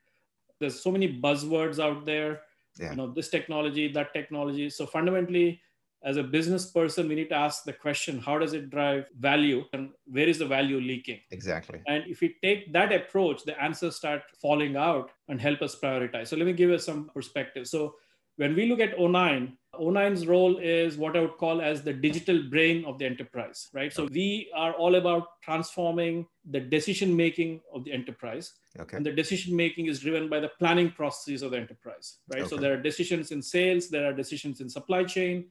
there's 0.59 0.79
so 0.79 0.91
many 0.91 1.19
buzzwords 1.19 1.79
out 1.79 2.05
there 2.05 2.41
yeah. 2.79 2.91
you 2.91 2.97
know 2.97 3.11
this 3.11 3.29
technology 3.29 3.91
that 3.91 4.13
technology 4.13 4.69
so 4.69 4.85
fundamentally 4.85 5.61
as 6.05 6.17
a 6.17 6.23
business 6.23 6.69
person, 6.69 7.09
we 7.09 7.15
need 7.15 7.29
to 7.29 7.35
ask 7.35 7.63
the 7.63 7.73
question 7.73 8.19
how 8.19 8.37
does 8.37 8.53
it 8.53 8.69
drive 8.69 9.05
value 9.19 9.63
and 9.73 9.89
where 10.05 10.27
is 10.27 10.37
the 10.37 10.45
value 10.45 10.79
leaking? 10.79 11.19
Exactly. 11.31 11.81
And 11.87 12.03
if 12.07 12.21
we 12.21 12.35
take 12.43 12.71
that 12.73 12.93
approach, 12.93 13.43
the 13.43 13.59
answers 13.59 13.95
start 13.95 14.21
falling 14.39 14.75
out 14.75 15.09
and 15.29 15.41
help 15.41 15.63
us 15.63 15.75
prioritize. 15.75 16.27
So 16.27 16.37
let 16.37 16.45
me 16.45 16.53
give 16.53 16.69
you 16.69 16.77
some 16.77 17.09
perspective. 17.11 17.65
So 17.67 17.95
when 18.37 18.55
we 18.55 18.67
look 18.67 18.79
at 18.79 18.97
O9, 18.97 19.53
O9's 19.75 20.27
role 20.27 20.57
is 20.57 20.97
what 20.97 21.15
I 21.17 21.21
would 21.21 21.37
call 21.37 21.61
as 21.61 21.81
the 21.81 21.93
digital 21.93 22.41
brain 22.49 22.85
of 22.85 22.97
the 22.97 23.05
enterprise, 23.05 23.67
right? 23.73 23.91
So 23.93 24.07
we 24.11 24.49
are 24.55 24.73
all 24.73 24.95
about 24.95 25.41
transforming 25.41 26.25
the 26.49 26.59
decision 26.59 27.15
making 27.15 27.61
of 27.73 27.83
the 27.83 27.91
enterprise. 27.91 28.53
Okay. 28.79 28.97
And 28.97 29.05
the 29.05 29.11
decision 29.11 29.55
making 29.55 29.87
is 29.87 29.99
driven 29.99 30.29
by 30.29 30.39
the 30.39 30.51
planning 30.59 30.91
processes 30.91 31.41
of 31.41 31.51
the 31.51 31.57
enterprise, 31.57 32.17
right? 32.29 32.41
Okay. 32.41 32.49
So 32.49 32.57
there 32.57 32.73
are 32.73 32.81
decisions 32.81 33.31
in 33.31 33.41
sales, 33.41 33.89
there 33.89 34.05
are 34.05 34.13
decisions 34.13 34.61
in 34.61 34.69
supply 34.69 35.03
chain, 35.03 35.45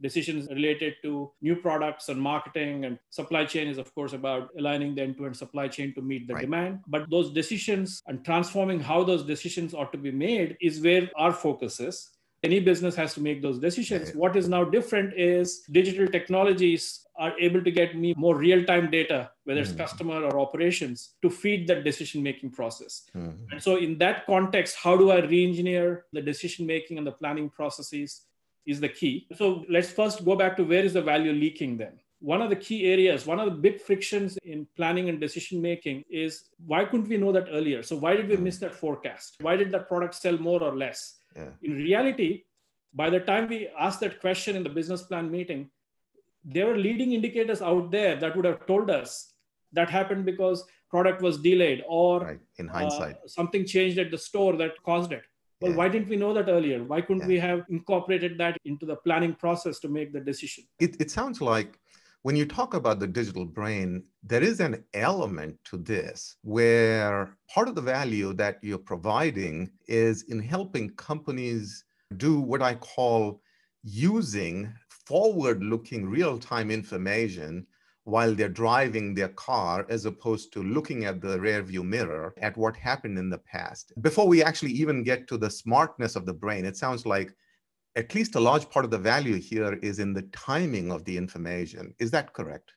decisions 0.00 0.48
related 0.48 0.94
to 1.02 1.30
new 1.42 1.56
products 1.56 2.08
and 2.08 2.20
marketing 2.20 2.86
and 2.86 2.98
supply 3.10 3.44
chain 3.44 3.68
is 3.68 3.76
of 3.78 3.94
course 3.94 4.14
about 4.14 4.48
aligning 4.58 4.94
the 4.94 5.02
end-to-end 5.02 5.36
supply 5.36 5.68
chain 5.68 5.94
to 5.94 6.00
meet 6.00 6.26
the 6.26 6.32
right. 6.32 6.40
demand 6.40 6.78
but 6.86 7.08
those 7.10 7.30
decisions 7.32 8.02
and 8.06 8.24
transforming 8.24 8.80
how 8.80 9.04
those 9.04 9.22
decisions 9.24 9.74
ought 9.74 9.92
to 9.92 9.98
be 9.98 10.10
made 10.10 10.56
is 10.62 10.80
where 10.80 11.10
our 11.16 11.32
focus 11.32 11.80
is 11.80 12.08
any 12.42 12.58
business 12.58 12.94
has 12.94 13.14
to 13.14 13.20
make 13.20 13.42
those 13.42 13.58
decisions 13.58 14.14
what 14.14 14.36
is 14.36 14.48
now 14.48 14.64
different 14.64 15.12
is 15.14 15.60
digital 15.70 16.06
technologies 16.06 17.06
are 17.16 17.38
able 17.38 17.62
to 17.62 17.70
get 17.70 17.96
me 17.96 18.14
more 18.16 18.36
real-time 18.36 18.90
data 18.90 19.30
whether 19.44 19.60
it's 19.60 19.72
mm. 19.72 19.78
customer 19.78 20.22
or 20.24 20.40
operations 20.40 21.14
to 21.20 21.28
feed 21.28 21.66
that 21.66 21.84
decision 21.84 22.22
making 22.22 22.50
process 22.50 23.02
mm. 23.14 23.36
and 23.50 23.62
so 23.62 23.76
in 23.76 23.98
that 23.98 24.26
context 24.26 24.76
how 24.82 24.96
do 24.96 25.10
i 25.10 25.20
re-engineer 25.20 26.06
the 26.12 26.22
decision 26.22 26.66
making 26.66 26.98
and 26.98 27.06
the 27.06 27.12
planning 27.12 27.50
processes 27.50 28.22
is 28.66 28.80
the 28.80 28.88
key. 28.88 29.26
So 29.34 29.64
let's 29.68 29.90
first 29.90 30.24
go 30.24 30.36
back 30.36 30.56
to 30.56 30.64
where 30.64 30.84
is 30.84 30.94
the 30.94 31.02
value 31.02 31.32
leaking 31.32 31.76
then? 31.76 31.98
One 32.20 32.42
of 32.42 32.50
the 32.50 32.56
key 32.56 32.86
areas, 32.92 33.26
one 33.26 33.40
of 33.40 33.46
the 33.46 33.58
big 33.58 33.80
frictions 33.80 34.36
in 34.44 34.66
planning 34.76 35.08
and 35.08 35.18
decision 35.18 35.62
making 35.62 36.04
is 36.10 36.44
why 36.66 36.84
couldn't 36.84 37.08
we 37.08 37.16
know 37.16 37.32
that 37.32 37.48
earlier? 37.50 37.82
So 37.82 37.96
why 37.96 38.14
did 38.14 38.28
we 38.28 38.36
miss 38.36 38.58
that 38.58 38.74
forecast? 38.74 39.36
Why 39.40 39.56
did 39.56 39.70
that 39.70 39.88
product 39.88 40.14
sell 40.14 40.36
more 40.36 40.62
or 40.62 40.76
less? 40.76 41.16
Yeah. 41.36 41.50
In 41.62 41.72
reality, 41.72 42.44
by 42.94 43.10
the 43.10 43.20
time 43.20 43.48
we 43.48 43.68
asked 43.78 44.00
that 44.00 44.20
question 44.20 44.56
in 44.56 44.62
the 44.62 44.68
business 44.68 45.02
plan 45.02 45.30
meeting, 45.30 45.70
there 46.44 46.66
were 46.66 46.76
leading 46.76 47.12
indicators 47.12 47.62
out 47.62 47.90
there 47.90 48.16
that 48.16 48.34
would 48.34 48.44
have 48.44 48.66
told 48.66 48.90
us 48.90 49.34
that 49.72 49.90
happened 49.90 50.24
because 50.24 50.64
product 50.90 51.22
was 51.22 51.38
delayed 51.38 51.84
or 51.86 52.20
right. 52.20 52.40
in 52.58 52.66
hindsight 52.66 53.14
uh, 53.14 53.28
something 53.28 53.64
changed 53.64 53.98
at 53.98 54.10
the 54.10 54.18
store 54.18 54.56
that 54.56 54.72
caused 54.82 55.12
it 55.12 55.22
well, 55.60 55.72
yeah. 55.72 55.76
why 55.76 55.88
didn't 55.88 56.08
we 56.08 56.16
know 56.16 56.32
that 56.32 56.48
earlier? 56.48 56.82
Why 56.82 57.02
couldn't 57.02 57.22
yeah. 57.22 57.28
we 57.28 57.38
have 57.38 57.64
incorporated 57.68 58.38
that 58.38 58.56
into 58.64 58.86
the 58.86 58.96
planning 58.96 59.34
process 59.34 59.78
to 59.80 59.88
make 59.88 60.12
the 60.12 60.20
decision? 60.20 60.64
It, 60.78 60.96
it 61.00 61.10
sounds 61.10 61.40
like 61.40 61.78
when 62.22 62.36
you 62.36 62.44
talk 62.44 62.74
about 62.74 63.00
the 63.00 63.06
digital 63.06 63.46
brain, 63.46 64.04
there 64.22 64.42
is 64.42 64.60
an 64.60 64.84
element 64.92 65.56
to 65.64 65.78
this 65.78 66.36
where 66.42 67.36
part 67.52 67.68
of 67.68 67.74
the 67.74 67.80
value 67.80 68.34
that 68.34 68.58
you're 68.62 68.78
providing 68.78 69.70
is 69.88 70.24
in 70.24 70.38
helping 70.38 70.90
companies 70.96 71.84
do 72.18 72.38
what 72.40 72.60
I 72.60 72.74
call 72.74 73.40
using 73.82 74.72
forward 75.06 75.62
looking 75.62 76.08
real 76.08 76.38
time 76.38 76.70
information 76.70 77.66
while 78.04 78.34
they're 78.34 78.48
driving 78.48 79.14
their 79.14 79.28
car 79.28 79.86
as 79.88 80.04
opposed 80.04 80.52
to 80.52 80.62
looking 80.62 81.04
at 81.04 81.20
the 81.20 81.40
rear 81.40 81.62
view 81.62 81.84
mirror 81.84 82.34
at 82.42 82.56
what 82.56 82.76
happened 82.76 83.18
in 83.18 83.30
the 83.30 83.38
past. 83.38 83.92
Before 84.02 84.26
we 84.28 84.42
actually 84.42 84.72
even 84.72 85.04
get 85.04 85.26
to 85.28 85.38
the 85.38 85.50
smartness 85.50 86.16
of 86.16 86.26
the 86.26 86.34
brain, 86.34 86.64
it 86.64 86.76
sounds 86.76 87.06
like 87.06 87.34
at 87.96 88.14
least 88.14 88.34
a 88.34 88.40
large 88.40 88.68
part 88.70 88.84
of 88.84 88.90
the 88.90 88.98
value 88.98 89.40
here 89.40 89.74
is 89.82 89.98
in 89.98 90.12
the 90.12 90.22
timing 90.32 90.92
of 90.92 91.04
the 91.04 91.16
information. 91.16 91.94
Is 91.98 92.10
that 92.12 92.32
correct? 92.32 92.72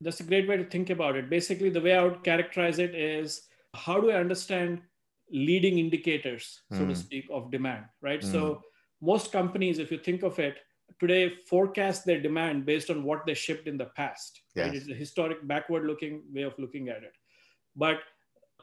That's 0.00 0.20
a 0.20 0.24
great 0.24 0.48
way 0.48 0.56
to 0.56 0.64
think 0.64 0.90
about 0.90 1.16
it. 1.16 1.30
Basically, 1.30 1.70
the 1.70 1.80
way 1.80 1.94
I 1.94 2.04
would 2.04 2.22
characterize 2.22 2.78
it 2.78 2.94
is 2.94 3.42
how 3.74 4.00
do 4.00 4.10
I 4.10 4.20
understand 4.20 4.82
leading 5.30 5.78
indicators, 5.78 6.62
so 6.70 6.78
mm. 6.78 6.80
to 6.80 6.84
hmm. 6.86 6.94
speak, 6.94 7.24
of 7.32 7.50
demand, 7.50 7.84
right? 8.02 8.20
Mm. 8.20 8.30
So, 8.30 8.62
most 9.00 9.32
companies, 9.32 9.78
if 9.78 9.90
you 9.90 9.98
think 9.98 10.22
of 10.22 10.38
it, 10.38 10.58
today 11.00 11.32
forecast 11.48 12.04
their 12.04 12.20
demand 12.20 12.66
based 12.66 12.90
on 12.90 13.02
what 13.02 13.26
they 13.26 13.34
shipped 13.34 13.66
in 13.66 13.76
the 13.76 13.86
past. 13.96 14.42
Yes. 14.54 14.66
Right? 14.66 14.76
It's 14.76 14.90
a 14.90 14.94
historic 14.94 15.46
backward 15.46 15.86
looking 15.86 16.22
way 16.32 16.42
of 16.42 16.54
looking 16.58 16.88
at 16.88 16.98
it. 16.98 17.12
But 17.74 17.98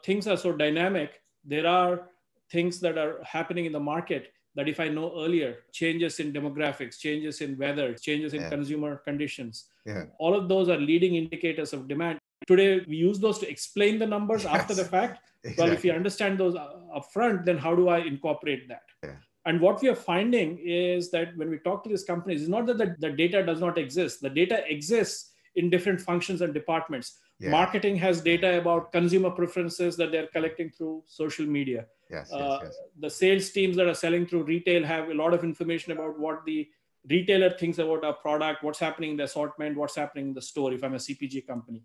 things 0.06 0.28
are 0.28 0.38
so 0.38 0.54
dynamic. 0.54 1.12
There 1.44 1.68
are 1.68 2.10
things 2.52 2.80
that 2.82 2.98
are 2.98 3.22
happening 3.24 3.66
in 3.66 3.72
the 3.72 3.80
market 3.80 4.32
that 4.56 4.68
if 4.68 4.80
I 4.80 4.88
know 4.90 5.14
earlier, 5.24 5.60
changes 5.72 6.20
in 6.20 6.34
demographics, 6.34 7.00
changes 7.00 7.42
in 7.42 7.58
weather, 7.58 7.94
changes 7.94 8.34
in 8.34 8.42
yeah. 8.42 8.50
consumer 8.50 8.98
conditions, 8.98 9.66
yeah. 9.86 10.06
all 10.20 10.36
of 10.36 10.50
those 10.50 10.70
are 10.70 10.78
leading 10.78 11.16
indicators 11.16 11.74
of 11.74 11.88
demand. 11.88 12.20
Today, 12.48 12.84
we 12.88 12.98
use 12.98 13.20
those 13.20 13.40
to 13.40 13.50
explain 13.50 14.00
the 14.00 14.08
numbers 14.08 14.44
yes. 14.44 14.56
after 14.56 14.74
the 14.74 14.86
fact. 14.86 15.22
Exactly. 15.44 15.64
Well, 15.64 15.74
if 15.74 15.84
you 15.84 15.92
understand 15.92 16.38
those 16.38 16.56
uh, 16.56 16.70
upfront, 16.96 17.46
then 17.46 17.58
how 17.58 17.74
do 17.74 17.90
I 17.90 18.00
incorporate 18.00 18.68
that? 18.68 18.84
Yeah. 19.04 19.16
And 19.46 19.60
what 19.60 19.82
we 19.82 19.90
are 19.90 19.96
finding 19.96 20.60
is 20.64 21.10
that 21.12 21.36
when 21.36 21.50
we 21.50 21.58
talk 21.58 21.84
to 21.84 21.90
these 21.90 22.04
companies, 22.04 22.42
it's 22.42 22.50
not 22.50 22.68
that 22.68 22.78
the, 22.78 22.96
the 23.00 23.10
data 23.10 23.42
does 23.44 23.60
not 23.60 23.80
exist. 23.80 24.22
The 24.22 24.30
data 24.30 24.64
exists 24.68 25.32
in 25.56 25.72
different 25.72 26.00
functions 26.00 26.42
and 26.42 26.54
departments. 26.54 27.18
Marketing 27.50 27.96
has 27.96 28.22
data 28.22 28.60
about 28.60 28.92
consumer 28.92 29.32
preferences 29.32 29.98
that 29.98 30.12
they're 30.12 30.28
collecting 30.28 30.70
through 30.70 31.04
social 31.08 31.46
media. 31.46 31.86
Yes, 32.12 32.32
uh, 32.32 32.38
yes, 32.38 32.60
yes. 32.64 32.78
The 33.00 33.10
sales 33.10 33.50
teams 33.52 33.76
that 33.78 33.88
are 33.88 33.94
selling 33.94 34.26
through 34.26 34.44
retail 34.44 34.84
have 34.84 35.10
a 35.10 35.14
lot 35.14 35.34
of 35.34 35.44
information 35.44 35.94
about 35.94 36.20
what 36.20 36.46
the 36.46 36.68
retailer 37.10 37.50
thinks 37.50 37.80
about 37.80 38.04
our 38.04 38.14
product, 38.14 38.64
what's 38.64 38.80
happening 38.80 39.12
in 39.12 39.18
the 39.18 39.24
assortment, 39.24 39.78
what's 39.78 39.96
happening 39.96 40.28
in 40.28 40.34
the 40.34 40.42
store, 40.42 40.74
if 40.74 40.84
I'm 40.84 40.94
a 40.94 40.98
CPG 40.98 41.48
company, 41.48 41.82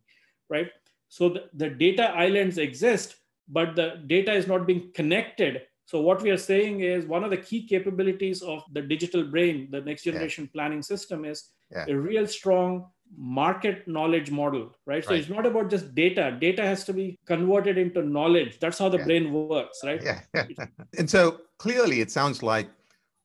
right? 0.50 0.68
So 1.08 1.28
the, 1.28 1.44
the 1.54 1.70
data 1.70 2.10
islands 2.10 2.58
exist, 2.58 3.16
but 3.48 3.76
the 3.76 4.02
data 4.06 4.32
is 4.32 4.46
not 4.46 4.66
being 4.66 4.90
connected 4.92 5.62
so 5.86 6.00
what 6.00 6.20
we 6.20 6.30
are 6.30 6.36
saying 6.36 6.80
is 6.80 7.06
one 7.06 7.22
of 7.22 7.30
the 7.30 7.36
key 7.36 7.64
capabilities 7.64 8.42
of 8.42 8.64
the 8.72 8.82
digital 8.82 9.22
brain, 9.22 9.68
the 9.70 9.80
next 9.80 10.02
generation 10.02 10.44
yeah. 10.44 10.50
planning 10.52 10.82
system 10.82 11.24
is 11.24 11.44
yeah. 11.70 11.84
a 11.88 11.94
real 11.94 12.26
strong 12.26 12.90
market 13.16 13.86
knowledge 13.86 14.30
model, 14.30 14.74
right? 14.84 15.04
So 15.04 15.14
it's 15.14 15.28
not 15.28 15.46
about 15.46 15.70
just 15.70 15.94
data. 15.94 16.36
Data 16.38 16.62
has 16.62 16.84
to 16.84 16.92
be 16.92 17.18
converted 17.26 17.78
into 17.78 18.02
knowledge. 18.02 18.58
That's 18.58 18.78
how 18.78 18.88
the 18.88 18.98
yeah. 18.98 19.04
brain 19.04 19.32
works, 19.32 19.80
right? 19.84 20.02
Yeah. 20.02 20.20
and 20.98 21.08
so 21.08 21.40
clearly 21.58 22.00
it 22.00 22.10
sounds 22.10 22.42
like 22.42 22.68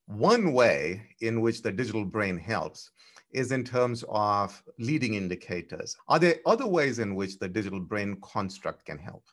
one 0.08 0.54
way 0.54 1.02
in 1.22 1.42
which 1.42 1.62
the 1.62 1.72
digital 1.72 2.06
brain 2.06 2.38
helps 2.38 2.92
is 3.34 3.52
in 3.52 3.64
terms 3.64 4.04
of 4.10 4.62
leading 4.78 5.16
indicators. 5.16 5.96
Are 6.08 6.20
there 6.20 6.36
other 6.46 6.68
ways 6.68 7.00
in 7.00 7.16
which 7.16 7.40
the 7.40 7.48
digital 7.48 7.80
brain 7.80 8.18
construct 8.22 8.86
can 8.86 8.98
help? 8.98 9.24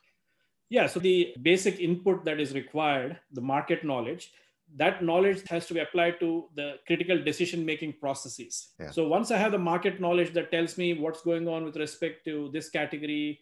Yeah, 0.69 0.87
so 0.87 0.99
the 0.99 1.33
basic 1.41 1.79
input 1.79 2.23
that 2.25 2.39
is 2.39 2.53
required, 2.53 3.17
the 3.31 3.41
market 3.41 3.83
knowledge, 3.83 4.31
that 4.75 5.03
knowledge 5.03 5.47
has 5.49 5.65
to 5.67 5.73
be 5.73 5.79
applied 5.79 6.19
to 6.19 6.45
the 6.55 6.75
critical 6.85 7.21
decision 7.21 7.65
making 7.65 7.93
processes. 7.93 8.69
Yeah. 8.79 8.91
So 8.91 9.07
once 9.07 9.31
I 9.31 9.37
have 9.37 9.51
the 9.51 9.57
market 9.57 9.99
knowledge 9.99 10.33
that 10.33 10.51
tells 10.51 10.77
me 10.77 10.93
what's 10.93 11.21
going 11.21 11.47
on 11.47 11.65
with 11.65 11.75
respect 11.77 12.23
to 12.25 12.49
this 12.53 12.69
category 12.69 13.39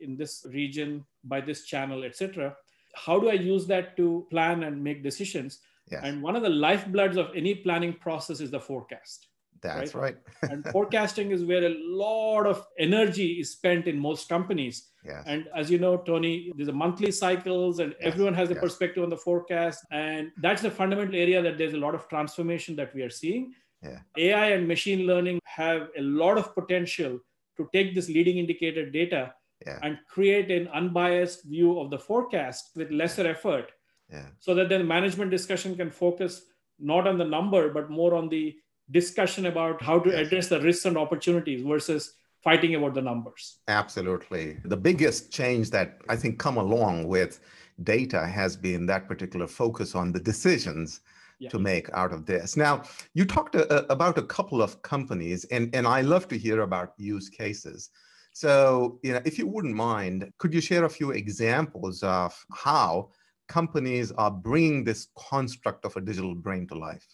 in 0.00 0.16
this 0.16 0.46
region 0.50 1.04
by 1.24 1.40
this 1.40 1.64
channel, 1.64 2.04
etc., 2.04 2.56
how 2.94 3.18
do 3.18 3.28
I 3.28 3.34
use 3.34 3.66
that 3.66 3.96
to 3.96 4.26
plan 4.30 4.62
and 4.62 4.82
make 4.82 5.02
decisions? 5.02 5.60
Yes. 5.90 6.02
And 6.04 6.22
one 6.22 6.36
of 6.36 6.42
the 6.42 6.48
lifebloods 6.48 7.16
of 7.16 7.30
any 7.34 7.54
planning 7.54 7.94
process 7.94 8.40
is 8.40 8.50
the 8.50 8.60
forecast. 8.60 9.27
That's 9.62 9.94
right. 9.94 10.16
right. 10.42 10.50
and 10.50 10.64
forecasting 10.72 11.30
is 11.30 11.44
where 11.44 11.64
a 11.64 11.76
lot 11.78 12.46
of 12.46 12.66
energy 12.78 13.32
is 13.40 13.52
spent 13.52 13.86
in 13.86 13.98
most 13.98 14.28
companies. 14.28 14.90
Yes. 15.04 15.24
And 15.26 15.46
as 15.54 15.70
you 15.70 15.78
know, 15.78 15.96
Tony, 15.96 16.52
there's 16.56 16.68
a 16.68 16.72
monthly 16.72 17.10
cycles 17.10 17.78
and 17.78 17.94
yes. 18.00 18.12
everyone 18.12 18.34
has 18.34 18.50
a 18.50 18.54
yes. 18.54 18.62
perspective 18.62 19.02
on 19.02 19.10
the 19.10 19.16
forecast. 19.16 19.84
And 19.90 20.30
that's 20.40 20.62
the 20.62 20.70
fundamental 20.70 21.14
area 21.14 21.42
that 21.42 21.58
there's 21.58 21.74
a 21.74 21.78
lot 21.78 21.94
of 21.94 22.08
transformation 22.08 22.76
that 22.76 22.94
we 22.94 23.02
are 23.02 23.10
seeing. 23.10 23.52
Yeah. 23.82 23.98
AI 24.16 24.46
and 24.50 24.66
machine 24.66 25.06
learning 25.06 25.40
have 25.44 25.88
a 25.96 26.02
lot 26.02 26.36
of 26.36 26.54
potential 26.54 27.18
to 27.56 27.68
take 27.72 27.94
this 27.94 28.08
leading 28.08 28.38
indicator 28.38 28.88
data 28.90 29.34
yeah. 29.66 29.78
and 29.82 29.98
create 30.08 30.50
an 30.50 30.68
unbiased 30.68 31.44
view 31.44 31.78
of 31.80 31.90
the 31.90 31.98
forecast 31.98 32.70
with 32.76 32.90
lesser 32.90 33.26
effort. 33.26 33.72
Yeah. 34.10 34.26
So 34.38 34.54
that 34.54 34.68
then 34.68 34.86
management 34.86 35.30
discussion 35.30 35.76
can 35.76 35.90
focus 35.90 36.42
not 36.78 37.06
on 37.06 37.18
the 37.18 37.24
number, 37.24 37.72
but 37.72 37.90
more 37.90 38.14
on 38.14 38.28
the 38.28 38.56
discussion 38.90 39.46
about 39.46 39.82
how 39.82 39.98
to 39.98 40.16
address 40.16 40.48
the 40.48 40.60
risks 40.60 40.84
and 40.84 40.96
opportunities 40.96 41.62
versus 41.62 42.14
fighting 42.42 42.74
about 42.74 42.94
the 42.94 43.02
numbers. 43.02 43.58
Absolutely. 43.68 44.58
The 44.64 44.76
biggest 44.76 45.30
change 45.32 45.70
that 45.70 45.98
I 46.08 46.16
think 46.16 46.38
come 46.38 46.56
along 46.56 47.08
with 47.08 47.40
data 47.82 48.26
has 48.26 48.56
been 48.56 48.86
that 48.86 49.08
particular 49.08 49.46
focus 49.46 49.94
on 49.94 50.12
the 50.12 50.20
decisions 50.20 51.00
yeah. 51.38 51.48
to 51.50 51.58
make 51.58 51.88
out 51.94 52.12
of 52.12 52.26
this. 52.26 52.56
Now, 52.56 52.82
you 53.14 53.24
talked 53.24 53.54
a, 53.54 53.70
uh, 53.72 53.84
a, 53.88 53.92
about 53.92 54.18
a 54.18 54.22
couple 54.22 54.62
of 54.62 54.80
companies, 54.82 55.44
and, 55.46 55.74
and 55.74 55.86
I 55.86 56.00
love 56.00 56.28
to 56.28 56.38
hear 56.38 56.62
about 56.62 56.94
use 56.96 57.28
cases. 57.28 57.90
So, 58.32 58.98
you 59.02 59.12
know, 59.12 59.20
if 59.24 59.38
you 59.38 59.46
wouldn't 59.46 59.74
mind, 59.74 60.30
could 60.38 60.54
you 60.54 60.60
share 60.60 60.84
a 60.84 60.90
few 60.90 61.10
examples 61.10 62.02
of 62.02 62.34
how 62.52 63.10
companies 63.48 64.12
are 64.12 64.30
bringing 64.30 64.84
this 64.84 65.08
construct 65.16 65.84
of 65.84 65.96
a 65.96 66.00
digital 66.00 66.34
brain 66.34 66.66
to 66.68 66.74
life? 66.74 67.06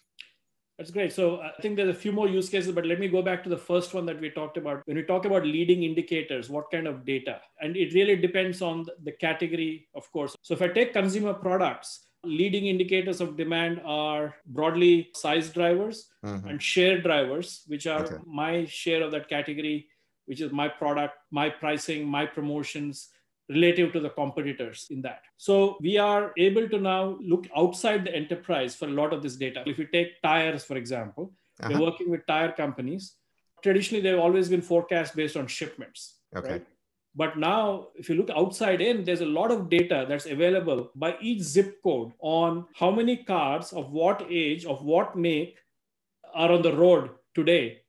That's 0.79 0.91
great. 0.91 1.13
So 1.13 1.41
I 1.41 1.53
think 1.63 1.77
there's 1.77 1.95
a 1.95 1.99
few 1.99 2.11
more 2.11 2.29
use 2.29 2.49
cases, 2.49 2.73
but 2.73 2.85
let 2.85 2.99
me 2.99 3.07
go 3.07 3.23
back 3.23 3.45
to 3.45 3.49
the 3.49 3.57
first 3.57 3.95
one 3.95 4.07
that 4.07 4.21
we 4.21 4.31
talked 4.31 4.57
about. 4.57 4.83
When 4.87 4.97
we 4.97 5.05
talk 5.05 5.25
about 5.25 5.47
leading 5.47 5.85
indicators, 5.85 6.51
what 6.51 6.71
kind 6.71 6.89
of 6.89 7.05
data? 7.05 7.41
And 7.61 7.77
it 7.77 7.95
really 7.95 8.17
depends 8.17 8.61
on 8.61 8.87
the 9.05 9.13
category, 9.13 9.87
of 9.95 10.11
course. 10.11 10.35
So 10.43 10.53
if 10.53 10.63
I 10.63 10.69
take 10.69 10.93
consumer 10.93 11.33
products, 11.33 12.09
leading 12.25 12.67
indicators 12.67 13.21
of 13.21 13.37
demand 13.37 13.83
are 13.85 14.35
broadly 14.47 15.11
size 15.15 15.51
drivers 15.51 16.09
mm-hmm. 16.25 16.49
and 16.49 16.61
share 16.61 17.01
drivers, 17.01 17.63
which 17.69 17.87
are 17.87 18.05
okay. 18.05 18.17
my 18.27 18.65
share 18.65 19.03
of 19.03 19.13
that 19.13 19.29
category, 19.29 19.87
which 20.27 20.41
is 20.41 20.51
my 20.51 20.69
product, 20.69 21.15
my 21.31 21.51
pricing, 21.51 22.05
my 22.07 22.27
promotions, 22.27 23.11
relative 23.51 23.93
to 23.93 24.01
the 24.01 24.11
competitors 24.11 24.87
in 24.91 25.03
that. 25.03 25.23
So 25.37 25.77
we 25.81 25.99
are 25.99 26.33
able 26.39 26.69
to 26.69 26.79
now 26.79 27.19
look 27.21 27.47
outside 27.57 28.05
the 28.05 28.15
enterprise 28.15 28.75
for 28.75 28.87
a 28.87 28.93
lot 28.93 29.13
of 29.13 29.23
this 29.23 29.37
data. 29.37 29.63
If 29.67 29.79
you 29.79 29.87
take 29.87 30.23
tires, 30.23 30.65
for 30.65 30.77
example, 30.77 31.33
uh-huh. 31.61 31.71
we're 31.73 31.87
working 31.87 32.11
with 32.11 32.27
tire 32.27 32.53
companies. 32.53 33.17
Traditionally, 33.63 34.03
they've 34.03 34.19
always 34.19 34.49
been 34.49 34.63
forecast 34.63 35.15
based 35.15 35.37
on 35.37 35.47
shipments. 35.47 36.17
Okay. 36.37 36.53
Right? 36.53 36.67
But 37.17 37.39
now, 37.39 37.89
if 37.95 38.09
you 38.09 38.17
look 38.17 38.31
outside 38.31 38.81
in, 38.81 39.05
there's 39.05 39.21
a 39.21 39.27
lot 39.27 39.53
of 39.53 39.69
data 39.69 40.05
that's 40.09 40.27
available 40.27 40.91
by 40.97 41.17
each 41.21 41.43
zip 41.43 41.81
code 41.83 42.13
on 42.19 42.67
how 42.75 42.91
many 42.91 43.19
cars 43.19 43.73
of 43.73 43.93
what 43.93 44.27
age, 44.29 44.65
of 44.65 44.85
what 44.85 45.17
make 45.17 45.57
are 46.35 46.51
on 46.51 46.63
the 46.63 46.75
road 46.75 47.11
today 47.35 47.84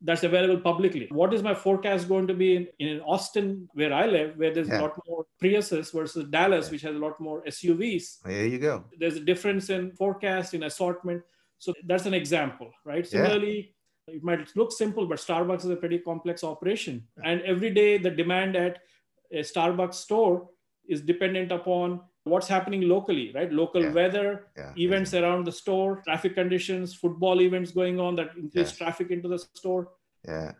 that's 0.00 0.22
available 0.22 0.60
publicly. 0.60 1.08
What 1.10 1.32
is 1.32 1.42
my 1.42 1.54
forecast 1.54 2.08
going 2.08 2.26
to 2.26 2.34
be 2.34 2.56
in, 2.56 2.68
in 2.78 3.00
Austin, 3.00 3.68
where 3.72 3.92
I 3.92 4.06
live, 4.06 4.36
where 4.36 4.52
there's 4.52 4.68
yeah. 4.68 4.80
a 4.80 4.82
lot 4.82 4.98
more 5.08 5.24
Priuses 5.42 5.92
versus 5.92 6.26
Dallas, 6.28 6.66
yeah. 6.66 6.72
which 6.72 6.82
has 6.82 6.94
a 6.94 6.98
lot 6.98 7.18
more 7.20 7.42
SUVs? 7.44 8.20
There 8.22 8.46
you 8.46 8.58
go. 8.58 8.84
There's 8.98 9.16
a 9.16 9.20
difference 9.20 9.70
in 9.70 9.92
forecast, 9.92 10.54
in 10.54 10.64
assortment. 10.64 11.22
So 11.58 11.72
that's 11.86 12.06
an 12.06 12.14
example, 12.14 12.70
right? 12.84 13.06
Similarly, 13.06 13.74
yeah. 14.06 14.16
it 14.16 14.22
might 14.22 14.54
look 14.56 14.72
simple, 14.72 15.06
but 15.06 15.18
Starbucks 15.18 15.64
is 15.64 15.70
a 15.70 15.76
pretty 15.76 15.98
complex 15.98 16.44
operation. 16.44 17.06
And 17.24 17.40
every 17.42 17.70
day, 17.70 17.96
the 17.96 18.10
demand 18.10 18.56
at 18.56 18.78
a 19.32 19.40
Starbucks 19.40 19.94
store 19.94 20.48
is 20.86 21.00
dependent 21.00 21.50
upon 21.52 22.00
what's 22.24 22.48
happening 22.48 22.82
locally, 22.82 23.30
right? 23.34 23.52
Local 23.52 23.82
yeah. 23.82 23.92
weather, 23.92 24.46
yeah. 24.56 24.72
events 24.76 25.10
exactly. 25.10 25.28
around 25.28 25.46
the 25.46 25.52
store, 25.52 26.02
traffic 26.04 26.34
conditions, 26.34 26.94
football 26.94 27.40
events 27.40 27.70
going 27.70 28.00
on 28.00 28.16
that 28.16 28.30
increase 28.36 28.72
yeah. 28.72 28.86
traffic 28.86 29.10
into 29.10 29.28
the 29.28 29.38
store. 29.38 29.92
Yeah. 30.26 30.52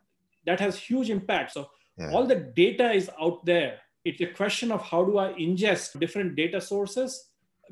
That 0.46 0.60
has 0.60 0.76
huge 0.76 1.10
impact. 1.10 1.52
So 1.52 1.70
all 2.12 2.26
the 2.26 2.36
data 2.36 2.92
is 2.92 3.10
out 3.20 3.44
there. 3.46 3.78
It's 4.04 4.20
a 4.20 4.26
question 4.26 4.70
of 4.70 4.82
how 4.82 5.04
do 5.04 5.16
I 5.16 5.32
ingest 5.32 5.98
different 5.98 6.36
data 6.36 6.60
sources, 6.60 7.30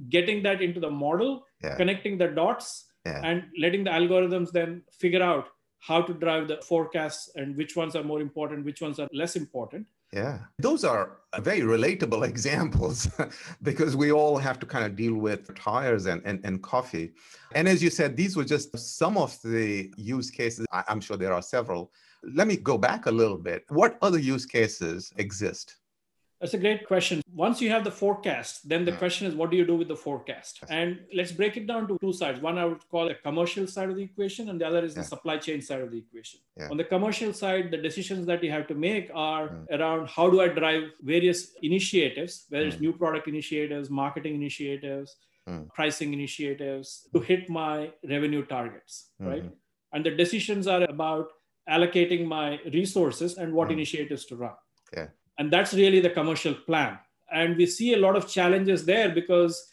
getting 0.08 0.42
that 0.44 0.62
into 0.62 0.80
the 0.80 0.90
model, 0.90 1.44
connecting 1.76 2.16
the 2.16 2.28
dots, 2.28 2.86
and 3.04 3.44
letting 3.58 3.84
the 3.84 3.90
algorithms 3.90 4.50
then 4.52 4.82
figure 4.90 5.22
out 5.22 5.48
how 5.80 6.00
to 6.00 6.14
drive 6.14 6.48
the 6.48 6.58
forecasts 6.62 7.30
and 7.34 7.56
which 7.56 7.76
ones 7.76 7.96
are 7.96 8.04
more 8.04 8.20
important, 8.20 8.64
which 8.64 8.80
ones 8.80 8.98
are 9.00 9.08
less 9.12 9.36
important. 9.36 9.86
Yeah, 10.12 10.40
those 10.58 10.84
are 10.84 11.18
very 11.40 11.60
relatable 11.60 12.26
examples 12.28 13.08
because 13.62 13.96
we 13.96 14.12
all 14.12 14.36
have 14.36 14.58
to 14.58 14.66
kind 14.66 14.84
of 14.84 14.94
deal 14.94 15.14
with 15.14 15.54
tires 15.54 16.06
and, 16.06 16.20
and, 16.26 16.40
and 16.44 16.62
coffee. 16.62 17.12
And 17.54 17.66
as 17.66 17.82
you 17.82 17.88
said, 17.88 18.16
these 18.16 18.36
were 18.36 18.44
just 18.44 18.76
some 18.78 19.16
of 19.16 19.40
the 19.42 19.90
use 19.96 20.30
cases. 20.30 20.66
I, 20.70 20.84
I'm 20.88 21.00
sure 21.00 21.16
there 21.16 21.32
are 21.32 21.42
several. 21.42 21.92
Let 22.22 22.46
me 22.46 22.56
go 22.56 22.76
back 22.76 23.06
a 23.06 23.10
little 23.10 23.38
bit. 23.38 23.64
What 23.68 23.96
other 24.02 24.18
use 24.18 24.44
cases 24.44 25.12
exist? 25.16 25.76
That's 26.42 26.54
a 26.54 26.58
great 26.58 26.88
question. 26.88 27.22
Once 27.32 27.60
you 27.60 27.70
have 27.70 27.84
the 27.84 27.92
forecast, 27.92 28.68
then 28.68 28.84
the 28.84 28.90
yeah. 28.90 28.96
question 28.96 29.28
is, 29.28 29.34
what 29.36 29.52
do 29.52 29.56
you 29.56 29.64
do 29.64 29.76
with 29.76 29.86
the 29.86 29.94
forecast? 29.94 30.58
And 30.68 30.98
let's 31.14 31.30
break 31.30 31.56
it 31.56 31.68
down 31.68 31.86
to 31.86 31.96
two 32.00 32.12
sides. 32.12 32.40
One 32.40 32.58
I 32.58 32.64
would 32.64 32.82
call 32.88 33.08
a 33.08 33.14
commercial 33.14 33.68
side 33.68 33.90
of 33.90 33.94
the 33.94 34.02
equation, 34.02 34.48
and 34.48 34.60
the 34.60 34.66
other 34.66 34.84
is 34.84 34.96
yeah. 34.96 35.02
the 35.02 35.06
supply 35.06 35.36
chain 35.36 35.62
side 35.62 35.82
of 35.82 35.92
the 35.92 35.98
equation. 35.98 36.40
Yeah. 36.56 36.68
On 36.68 36.76
the 36.76 36.82
commercial 36.82 37.32
side, 37.32 37.70
the 37.70 37.76
decisions 37.76 38.26
that 38.26 38.42
you 38.42 38.50
have 38.50 38.66
to 38.66 38.74
make 38.74 39.08
are 39.14 39.50
mm. 39.50 39.70
around 39.78 40.08
how 40.08 40.28
do 40.30 40.40
I 40.40 40.48
drive 40.48 40.82
various 41.00 41.52
initiatives, 41.62 42.46
whether 42.48 42.64
mm. 42.64 42.72
it's 42.72 42.80
new 42.80 42.92
product 42.92 43.28
initiatives, 43.28 43.88
marketing 43.88 44.34
initiatives, 44.34 45.14
mm. 45.48 45.72
pricing 45.72 46.12
initiatives, 46.12 47.06
to 47.14 47.20
hit 47.20 47.48
my 47.48 47.92
revenue 48.10 48.44
targets, 48.44 49.10
mm-hmm. 49.20 49.30
right? 49.30 49.44
And 49.92 50.04
the 50.04 50.10
decisions 50.10 50.66
are 50.66 50.82
about 50.82 51.28
allocating 51.70 52.26
my 52.26 52.58
resources 52.74 53.38
and 53.38 53.52
what 53.52 53.68
mm. 53.68 53.74
initiatives 53.74 54.24
to 54.26 54.34
run. 54.34 54.54
Yeah 54.96 55.06
and 55.38 55.52
that's 55.52 55.74
really 55.74 56.00
the 56.00 56.10
commercial 56.10 56.54
plan 56.54 56.98
and 57.32 57.56
we 57.56 57.66
see 57.66 57.94
a 57.94 57.96
lot 57.96 58.16
of 58.16 58.28
challenges 58.28 58.84
there 58.84 59.08
because 59.10 59.72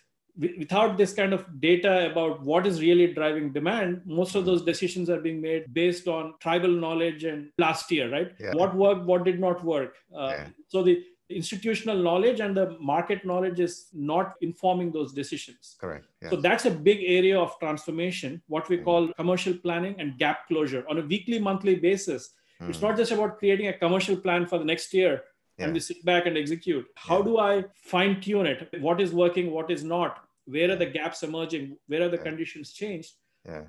without 0.58 0.98
this 0.98 1.14
kind 1.14 1.34
of 1.34 1.46
data 1.60 2.10
about 2.10 2.42
what 2.42 2.66
is 2.66 2.82
really 2.82 3.14
driving 3.14 3.52
demand 3.52 4.02
most 4.06 4.36
of 4.36 4.46
those 4.46 4.64
decisions 4.64 5.10
are 5.10 5.20
being 5.20 5.42
made 5.42 5.74
based 5.74 6.08
on 6.08 6.34
tribal 6.40 6.70
knowledge 6.70 7.24
and 7.24 7.52
last 7.58 7.92
year 7.92 8.10
right 8.12 8.32
yeah. 8.40 8.54
what 8.54 8.76
worked 8.76 9.06
what 9.06 9.24
did 9.24 9.40
not 9.40 9.64
work 9.64 9.96
uh, 10.16 10.28
yeah. 10.30 10.48
so 10.68 10.84
the 10.84 11.04
institutional 11.30 11.98
knowledge 11.98 12.40
and 12.40 12.58
the 12.58 12.76
market 12.80 13.24
knowledge 13.24 13.60
is 13.60 13.88
not 13.94 14.34
informing 14.42 14.92
those 14.92 15.14
decisions 15.14 15.76
correct 15.80 16.06
yes. 16.22 16.32
so 16.32 16.38
that's 16.38 16.66
a 16.66 16.72
big 16.72 17.00
area 17.04 17.38
of 17.38 17.58
transformation 17.60 18.42
what 18.48 18.68
we 18.70 18.78
mm. 18.78 18.84
call 18.84 19.12
commercial 19.14 19.54
planning 19.54 19.96
and 20.00 20.18
gap 20.18 20.48
closure 20.48 20.86
on 20.90 20.98
a 20.98 21.02
weekly 21.02 21.38
monthly 21.38 21.76
basis 21.76 22.34
mm. 22.62 22.70
it's 22.70 22.82
not 22.82 22.98
just 22.98 23.12
about 23.12 23.38
creating 23.38 23.68
a 23.68 23.74
commercial 23.74 24.16
plan 24.16 24.46
for 24.46 24.58
the 24.58 24.66
next 24.66 24.94
year 24.94 25.22
yeah. 25.60 25.66
and 25.66 25.74
we 25.74 25.80
sit 25.80 26.04
back 26.06 26.26
and 26.26 26.38
execute. 26.38 26.86
How 26.96 27.20
yeah. 27.20 27.26
do 27.26 27.38
I 27.38 27.66
fine 27.76 28.22
tune 28.22 28.46
it? 28.46 28.70
What 28.80 29.02
is 29.02 29.14
working? 29.14 29.52
What 29.52 29.70
is 29.70 29.84
not? 29.84 30.24
Where 30.46 30.72
are 30.72 30.76
the 30.76 30.86
gaps 30.86 31.22
emerging? 31.24 31.78
Where 31.88 32.04
are 32.04 32.10
the 32.10 32.18
conditions 32.18 32.74
changed? 32.74 33.14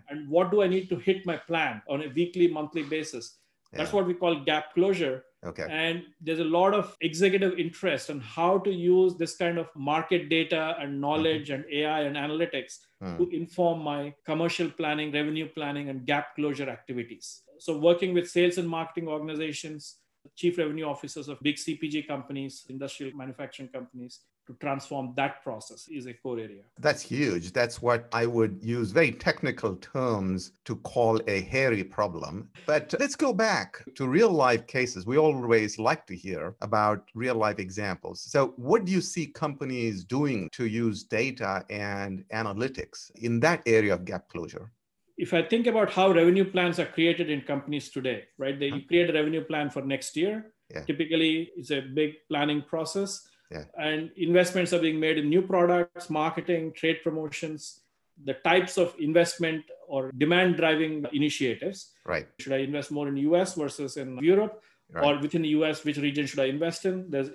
And 0.09 0.29
what 0.29 0.51
do 0.51 0.63
I 0.63 0.67
need 0.67 0.89
to 0.91 0.97
hit 0.97 1.25
my 1.27 1.37
plan 1.37 1.83
on 1.89 2.03
a 2.03 2.09
weekly, 2.09 2.49
monthly 2.49 2.83
basis? 2.83 3.39
That's 3.73 3.93
what 3.93 4.07
we 4.07 4.15
call 4.15 4.45
gap 4.45 4.75
closure. 4.75 5.25
Okay. 5.47 5.67
And 5.71 6.03
there's 6.21 6.41
a 6.41 6.45
lot 6.45 6.75
of 6.75 6.97
executive 7.01 7.59
interest 7.59 8.11
on 8.11 8.21
how 8.21 8.59
to 8.59 8.71
use 8.71 9.17
this 9.17 9.37
kind 9.37 9.59
of 9.59 9.69
market 9.75 10.29
data 10.29 10.77
and 10.79 11.01
knowledge 11.01 11.49
mm-hmm. 11.49 11.63
and 11.63 11.73
AI 11.73 12.01
and 12.03 12.17
analytics 12.17 12.79
mm. 13.03 13.17
to 13.17 13.35
inform 13.35 13.83
my 13.83 14.13
commercial 14.27 14.69
planning, 14.69 15.13
revenue 15.13 15.49
planning, 15.49 15.89
and 15.89 16.05
gap 16.05 16.35
closure 16.35 16.69
activities. 16.69 17.43
So, 17.59 17.79
working 17.79 18.13
with 18.13 18.29
sales 18.29 18.59
and 18.59 18.69
marketing 18.69 19.09
organizations, 19.09 19.97
chief 20.37 20.59
revenue 20.59 20.85
officers 20.85 21.29
of 21.29 21.39
big 21.41 21.57
CPG 21.57 22.07
companies, 22.07 22.65
industrial 22.69 23.17
manufacturing 23.17 23.69
companies, 23.69 24.21
to 24.47 24.57
transform 24.61 25.13
that 25.17 25.43
process 25.43 25.87
is 25.89 26.07
a 26.07 26.15
core 26.15 26.39
area. 26.39 26.63
That's 26.79 27.03
huge. 27.03 27.53
That's 27.53 27.81
what 27.81 28.09
I 28.13 28.27
would 28.27 28.59
use 28.63 28.91
very 28.91 29.13
technical 29.13 29.77
terms 29.77 30.53
to 30.65 30.77
call 30.77 31.21
a 31.29 31.43
hairy 31.43 31.85
problem. 31.85 32.49
But 32.67 32.95
let's 32.99 33.17
go 33.17 33.33
back 33.33 33.85
to 33.95 34.09
real 34.09 34.31
life 34.31 34.67
cases. 34.67 35.07
We 35.07 35.19
always 35.19 35.79
like 35.79 36.07
to 36.07 36.17
hear 36.17 36.57
about 36.63 37.05
real 37.15 37.37
life 37.37 37.59
examples. 37.59 38.23
So, 38.23 38.55
what 38.57 38.85
do 38.85 38.93
you 38.93 39.01
see 39.01 39.27
companies 39.27 40.05
doing 40.05 40.49
to 40.53 40.67
use 40.67 41.05
data 41.05 41.65
and 41.71 42.25
analytics 42.33 43.11
in 43.17 43.41
that 43.41 43.63
area 43.67 43.95
of 43.95 44.05
gap 44.05 44.29
closure? 44.29 44.73
If 45.21 45.35
I 45.35 45.43
think 45.43 45.67
about 45.67 45.93
how 45.93 46.11
revenue 46.11 46.47
plans 46.51 46.79
are 46.79 46.87
created 46.87 47.29
in 47.29 47.43
companies 47.43 47.91
today, 47.91 48.25
right? 48.39 48.59
They, 48.59 48.69
you 48.69 48.83
create 48.89 49.11
a 49.11 49.13
revenue 49.13 49.45
plan 49.45 49.69
for 49.69 49.83
next 49.83 50.17
year. 50.17 50.53
Yeah. 50.71 50.85
Typically, 50.85 51.51
it's 51.57 51.71
a 51.71 51.83
big 51.83 52.15
planning 52.31 52.63
process. 52.63 53.29
Yeah. 53.51 53.65
And 53.79 54.11
investments 54.17 54.73
are 54.73 54.79
being 54.79 54.99
made 54.99 55.19
in 55.19 55.29
new 55.29 55.43
products, 55.43 56.09
marketing, 56.09 56.73
trade 56.75 56.99
promotions, 57.05 57.81
the 58.25 58.35
types 58.35 58.79
of 58.79 58.95
investment 58.99 59.63
or 59.89 60.11
demand 60.17 60.57
driving 60.57 61.05
initiatives. 61.13 61.93
Right. 62.07 62.27
Should 62.39 62.55
I 62.55 62.59
invest 62.59 62.91
more 62.91 63.09
in 63.09 63.17
US 63.19 63.55
versus 63.55 63.99
in 63.99 64.19
Europe? 64.23 64.63
Right. 64.91 65.05
Or 65.05 65.21
within 65.21 65.43
the 65.43 65.53
US, 65.61 65.85
which 65.85 65.99
region 65.99 66.27
should 66.27 66.41
I 66.41 66.47
invest 66.47 66.87
in? 66.87 67.11
There's 67.11 67.31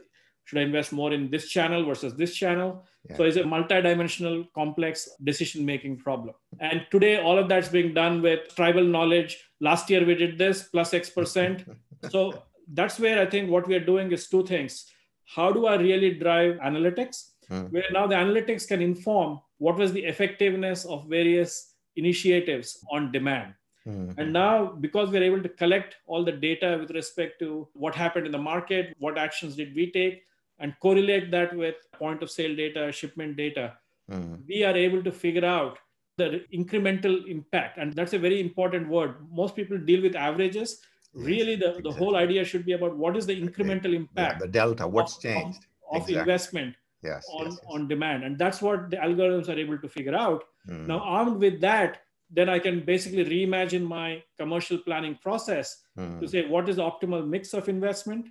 should 0.46 0.60
I 0.60 0.62
invest 0.62 0.94
more 0.94 1.12
in 1.12 1.30
this 1.30 1.50
channel 1.50 1.84
versus 1.86 2.14
this 2.16 2.36
channel? 2.36 2.86
Yeah. 3.10 3.18
So 3.18 3.24
it's 3.24 3.38
a 3.38 3.46
multi-dimensional, 3.46 4.46
complex 4.54 5.10
decision-making 5.24 5.98
problem. 5.98 6.36
And 6.60 6.86
today, 6.92 7.20
all 7.20 7.38
of 7.38 7.50
that's 7.50 7.70
being 7.70 7.94
done 7.94 8.22
with 8.22 8.56
tribal 8.56 8.84
knowledge. 8.84 9.38
Last 9.60 9.90
year 9.90 10.06
we 10.06 10.16
did 10.16 10.38
this 10.38 10.64
plus 10.64 10.94
X 10.94 11.10
percent. 11.10 11.66
so 12.10 12.44
that's 12.74 13.00
where 13.00 13.20
I 13.20 13.26
think 13.26 13.50
what 13.50 13.68
we 13.68 13.76
are 13.76 13.86
doing 13.86 14.12
is 14.12 14.30
two 14.30 14.46
things. 14.46 14.86
How 15.26 15.52
do 15.52 15.66
I 15.66 15.76
really 15.76 16.14
drive 16.14 16.58
analytics? 16.58 17.32
Hmm. 17.50 17.64
Where 17.66 17.84
now 17.92 18.08
the 18.08 18.16
analytics 18.16 18.68
can 18.68 18.82
inform 18.82 19.40
what 19.58 19.78
was 19.78 19.94
the 19.94 20.04
effectiveness 20.04 20.86
of 20.86 21.08
various 21.08 21.74
initiatives 21.96 22.84
on 22.92 23.12
demand. 23.12 23.54
Mm-hmm. 23.88 24.20
And 24.20 24.34
now, 24.34 24.66
because 24.66 25.10
we're 25.10 25.24
able 25.24 25.44
to 25.44 25.50
collect 25.50 25.98
all 26.08 26.24
the 26.26 26.32
data 26.32 26.78
with 26.80 26.92
respect 26.92 27.40
to 27.40 27.68
what 27.74 27.94
happened 27.94 28.26
in 28.26 28.32
the 28.32 28.38
market, 28.38 28.96
what 29.00 29.18
actions 29.18 29.56
did 29.56 29.76
we 29.76 29.92
take, 29.92 30.24
and 30.60 30.74
correlate 30.80 31.32
that 31.32 31.56
with 31.56 31.76
point 31.94 32.24
of 32.24 32.32
sale 32.32 32.56
data, 32.56 32.92
shipment 32.92 33.38
data, 33.38 33.74
mm-hmm. 34.12 34.36
we 34.48 34.64
are 34.64 34.76
able 34.76 35.04
to 35.04 35.12
figure 35.12 35.46
out 35.46 35.78
the 36.18 36.44
incremental 36.54 37.28
impact. 37.28 37.78
And 37.78 37.94
that's 37.94 38.14
a 38.14 38.20
very 38.20 38.40
important 38.40 38.88
word. 38.88 39.16
Most 39.32 39.56
people 39.56 39.78
deal 39.78 40.02
with 40.02 40.16
averages. 40.16 40.80
Yes, 41.14 41.26
really, 41.26 41.56
the, 41.56 41.70
exactly. 41.70 41.92
the 41.92 41.98
whole 41.98 42.16
idea 42.16 42.44
should 42.46 42.66
be 42.66 42.74
about 42.74 42.96
what 42.96 43.18
is 43.18 43.26
the 43.26 43.40
incremental 43.40 43.94
impact. 43.94 44.36
Yeah, 44.40 44.46
the 44.46 44.48
delta, 44.48 44.88
what's 44.88 45.18
of, 45.18 45.22
changed. 45.24 45.66
Of, 45.92 45.98
exactly. 45.98 46.16
investment 46.16 46.76
yes, 47.04 47.26
on, 47.32 47.46
yes. 47.46 47.60
on 47.68 47.88
demand. 47.88 48.24
And 48.24 48.38
that's 48.38 48.62
what 48.62 48.90
the 48.90 48.98
algorithms 48.98 49.50
are 49.50 49.60
able 49.60 49.78
to 49.78 49.90
figure 49.90 50.16
out. 50.16 50.44
Mm. 50.70 50.88
Now, 50.88 51.00
armed 51.00 51.38
with 51.38 51.62
that, 51.62 52.02
then 52.30 52.50
I 52.50 52.60
can 52.60 52.84
basically 52.84 53.24
reimagine 53.26 53.86
my 53.86 54.24
commercial 54.38 54.78
planning 54.78 55.18
process 55.22 55.84
mm. 55.98 56.20
to 56.20 56.28
say 56.28 56.48
what 56.48 56.68
is 56.70 56.78
the 56.78 56.82
optimal 56.82 57.28
mix 57.28 57.54
of 57.54 57.70
investment 57.70 58.28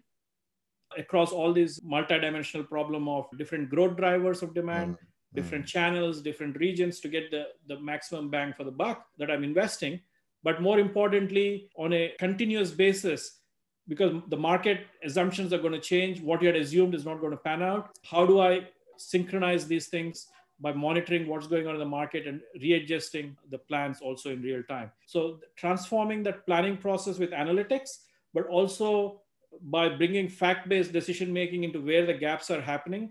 across 0.99 1.33
all 1.33 1.53
these 1.53 1.81
multidimensional 1.81 2.69
problem 2.69 3.09
of 3.09 3.27
different 3.39 3.71
growth 3.71 3.97
drivers 3.97 4.43
of 4.43 4.55
demand, 4.55 4.95
mm. 4.95 4.99
different 5.35 5.67
channels, 5.67 6.21
different 6.23 6.57
regions 6.59 7.01
to 7.01 7.09
get 7.09 7.31
the, 7.31 7.45
the 7.67 7.79
maximum 7.81 8.31
bang 8.31 8.53
for 8.53 8.65
the 8.65 8.71
buck 8.71 9.07
that 9.19 9.31
I'm 9.31 9.45
investing. 9.45 10.01
But 10.43 10.61
more 10.61 10.79
importantly, 10.79 11.71
on 11.77 11.93
a 11.93 12.13
continuous 12.19 12.71
basis, 12.71 13.41
because 13.89 14.23
the 14.29 14.37
market 14.37 14.87
assumptions 15.05 15.53
are 15.53 15.59
going 15.59 15.73
to 15.73 15.81
change, 15.81 16.21
what 16.21 16.41
you 16.41 16.49
had 16.49 16.57
assumed 16.57 16.95
is 16.95 17.05
not 17.05 17.21
going 17.21 17.33
to 17.33 17.37
pan 17.37 17.63
out. 17.63 17.91
How 18.05 18.25
do 18.27 18.41
I 18.41 18.69
synchronize 18.97 19.67
these 19.67 19.89
things 19.89 20.29
by 20.61 20.73
monitoring 20.73 21.27
what's 21.27 21.47
going 21.47 21.67
on 21.67 21.75
in 21.75 21.81
the 21.81 21.85
market 21.85 22.27
and 22.27 22.41
readjusting 22.61 23.37
the 23.51 23.59
plans 23.59 24.01
also 24.01 24.31
in 24.31 24.41
real 24.41 24.63
time. 24.63 24.91
So 25.07 25.41
transforming 25.57 26.23
that 26.25 26.47
planning 26.47 26.77
process 26.77 27.19
with 27.19 27.31
analytics, 27.31 27.99
but 28.33 28.47
also 28.47 29.21
by 29.63 29.89
bringing 29.89 30.29
fact-based 30.29 30.93
decision 30.93 31.33
making 31.33 31.65
into 31.65 31.81
where 31.81 32.07
the 32.07 32.15
gaps 32.15 32.51
are 32.51 32.61
happening. 32.61 33.11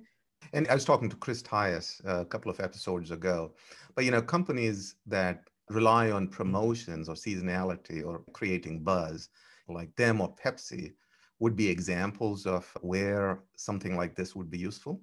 And 0.53 0.67
I 0.67 0.73
was 0.73 0.85
talking 0.85 1.09
to 1.09 1.15
Chris 1.15 1.41
Tyus 1.41 2.05
uh, 2.07 2.21
a 2.21 2.25
couple 2.25 2.51
of 2.51 2.59
episodes 2.59 3.11
ago, 3.11 3.53
but 3.95 4.05
you 4.05 4.11
know, 4.11 4.21
companies 4.21 4.95
that 5.07 5.47
rely 5.69 6.11
on 6.11 6.27
promotions 6.27 7.07
or 7.07 7.15
seasonality 7.15 8.05
or 8.05 8.23
creating 8.33 8.83
buzz, 8.83 9.29
like 9.69 9.95
them 9.95 10.21
or 10.21 10.35
Pepsi, 10.35 10.93
would 11.39 11.55
be 11.55 11.67
examples 11.67 12.45
of 12.45 12.69
where 12.81 13.39
something 13.55 13.97
like 13.97 14.15
this 14.15 14.35
would 14.35 14.49
be 14.49 14.57
useful. 14.57 15.01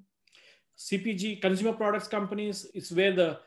CPG, 0.79 1.43
consumer 1.43 1.73
products 1.73 2.09
companies, 2.09 2.67
is 2.75 2.93
where 2.93 3.13
the 3.13 3.39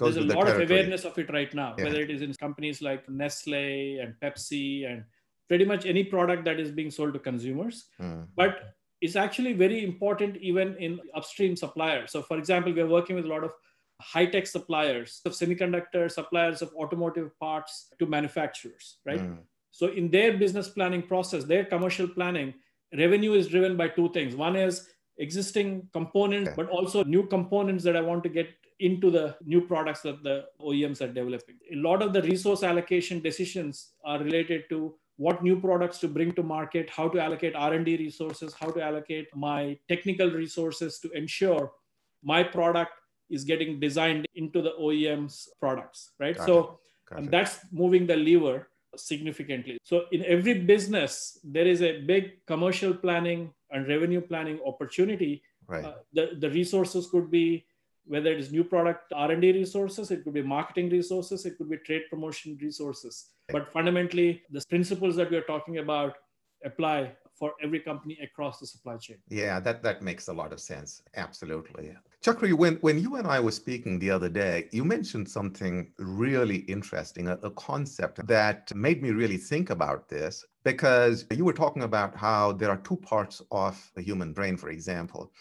Goes 0.00 0.14
there's 0.14 0.32
a 0.32 0.34
lot 0.34 0.48
of 0.48 0.58
awareness 0.58 1.04
of 1.04 1.18
it 1.18 1.30
right 1.30 1.52
now, 1.52 1.74
yeah. 1.76 1.84
whether 1.84 2.00
it 2.00 2.10
is 2.10 2.22
in 2.22 2.32
companies 2.32 2.80
like 2.80 3.06
Nestle 3.06 3.98
and 3.98 4.14
Pepsi 4.22 4.90
and 4.90 5.04
pretty 5.50 5.64
much 5.64 5.84
any 5.84 6.04
product 6.04 6.44
that 6.44 6.60
is 6.60 6.70
being 6.70 6.92
sold 6.92 7.12
to 7.12 7.18
consumers. 7.18 7.86
Mm. 8.00 8.28
But 8.36 8.72
it's 9.00 9.16
actually 9.16 9.52
very 9.52 9.82
important 9.84 10.36
even 10.36 10.76
in 10.76 11.00
upstream 11.12 11.56
suppliers. 11.56 12.12
So, 12.12 12.22
for 12.22 12.38
example, 12.38 12.72
we're 12.72 12.86
working 12.86 13.16
with 13.16 13.24
a 13.24 13.28
lot 13.28 13.42
of 13.42 13.52
high 14.00 14.26
tech 14.26 14.46
suppliers, 14.46 15.20
of 15.24 15.32
semiconductor 15.32 16.08
suppliers, 16.08 16.62
of 16.62 16.70
automotive 16.76 17.36
parts 17.40 17.88
to 17.98 18.06
manufacturers, 18.06 18.98
right? 19.04 19.18
Mm. 19.18 19.38
So, 19.72 19.88
in 19.88 20.08
their 20.08 20.38
business 20.38 20.68
planning 20.68 21.02
process, 21.02 21.42
their 21.42 21.64
commercial 21.64 22.06
planning, 22.06 22.54
revenue 22.96 23.32
is 23.32 23.48
driven 23.48 23.76
by 23.76 23.88
two 23.88 24.08
things. 24.12 24.36
One 24.36 24.54
is 24.54 24.86
existing 25.18 25.88
components, 25.92 26.52
but 26.54 26.68
also 26.68 27.02
new 27.02 27.26
components 27.26 27.82
that 27.82 27.96
I 27.96 28.00
want 28.02 28.22
to 28.22 28.28
get 28.28 28.50
into 28.78 29.10
the 29.10 29.36
new 29.44 29.62
products 29.62 30.02
that 30.02 30.22
the 30.22 30.44
OEMs 30.60 31.02
are 31.02 31.12
developing. 31.12 31.56
A 31.72 31.76
lot 31.76 32.02
of 32.02 32.12
the 32.12 32.22
resource 32.22 32.62
allocation 32.62 33.20
decisions 33.20 33.94
are 34.04 34.18
related 34.20 34.68
to 34.70 34.94
what 35.20 35.42
new 35.42 35.60
products 35.60 35.98
to 35.98 36.08
bring 36.08 36.32
to 36.32 36.42
market, 36.42 36.88
how 36.88 37.06
to 37.06 37.20
allocate 37.20 37.54
R&D 37.54 37.96
resources, 37.98 38.54
how 38.58 38.70
to 38.70 38.82
allocate 38.82 39.26
my 39.36 39.78
technical 39.86 40.30
resources 40.30 40.98
to 40.98 41.10
ensure 41.10 41.72
my 42.24 42.42
product 42.42 42.92
is 43.28 43.44
getting 43.44 43.78
designed 43.78 44.26
into 44.34 44.62
the 44.62 44.72
OEM's 44.80 45.50
products, 45.60 46.12
right? 46.18 46.38
Got 46.38 46.46
so 46.46 46.80
and 47.10 47.30
that's 47.30 47.58
moving 47.70 48.06
the 48.06 48.16
lever 48.16 48.68
significantly. 48.96 49.76
So 49.82 50.04
in 50.10 50.24
every 50.24 50.54
business, 50.54 51.38
there 51.44 51.66
is 51.66 51.82
a 51.82 52.00
big 52.00 52.46
commercial 52.46 52.94
planning 52.94 53.52
and 53.70 53.86
revenue 53.86 54.22
planning 54.22 54.58
opportunity. 54.66 55.42
Right. 55.66 55.84
Uh, 55.84 55.94
the, 56.14 56.30
the 56.38 56.48
resources 56.48 57.08
could 57.10 57.30
be 57.30 57.66
whether 58.06 58.32
it 58.32 58.38
is 58.38 58.52
new 58.52 58.64
product 58.64 59.12
R&D 59.14 59.52
resources, 59.52 60.10
it 60.10 60.24
could 60.24 60.34
be 60.34 60.42
marketing 60.42 60.90
resources, 60.90 61.46
it 61.46 61.56
could 61.58 61.70
be 61.70 61.76
trade 61.78 62.02
promotion 62.10 62.58
resources. 62.60 63.30
But 63.50 63.72
fundamentally, 63.72 64.42
the 64.50 64.62
principles 64.68 65.16
that 65.16 65.30
we 65.30 65.36
are 65.36 65.42
talking 65.42 65.78
about 65.78 66.14
apply 66.64 67.12
for 67.34 67.54
every 67.62 67.80
company 67.80 68.18
across 68.22 68.60
the 68.60 68.66
supply 68.66 68.98
chain. 68.98 69.16
Yeah, 69.30 69.60
that, 69.60 69.82
that 69.82 70.02
makes 70.02 70.28
a 70.28 70.32
lot 70.32 70.52
of 70.52 70.60
sense. 70.60 71.02
Absolutely. 71.16 71.96
Chakri, 72.22 72.52
when, 72.52 72.74
when 72.76 72.98
you 72.98 73.16
and 73.16 73.26
I 73.26 73.40
were 73.40 73.50
speaking 73.50 73.98
the 73.98 74.10
other 74.10 74.28
day, 74.28 74.68
you 74.72 74.84
mentioned 74.84 75.26
something 75.26 75.90
really 75.98 76.58
interesting, 76.68 77.28
a, 77.28 77.38
a 77.42 77.50
concept 77.52 78.26
that 78.26 78.74
made 78.74 79.02
me 79.02 79.10
really 79.10 79.38
think 79.38 79.70
about 79.70 80.06
this 80.08 80.44
because 80.64 81.24
you 81.30 81.46
were 81.46 81.54
talking 81.54 81.84
about 81.84 82.14
how 82.14 82.52
there 82.52 82.68
are 82.68 82.76
two 82.78 82.96
parts 82.96 83.40
of 83.50 83.90
the 83.94 84.02
human 84.02 84.34
brain, 84.34 84.58
for 84.58 84.68
example 84.68 85.32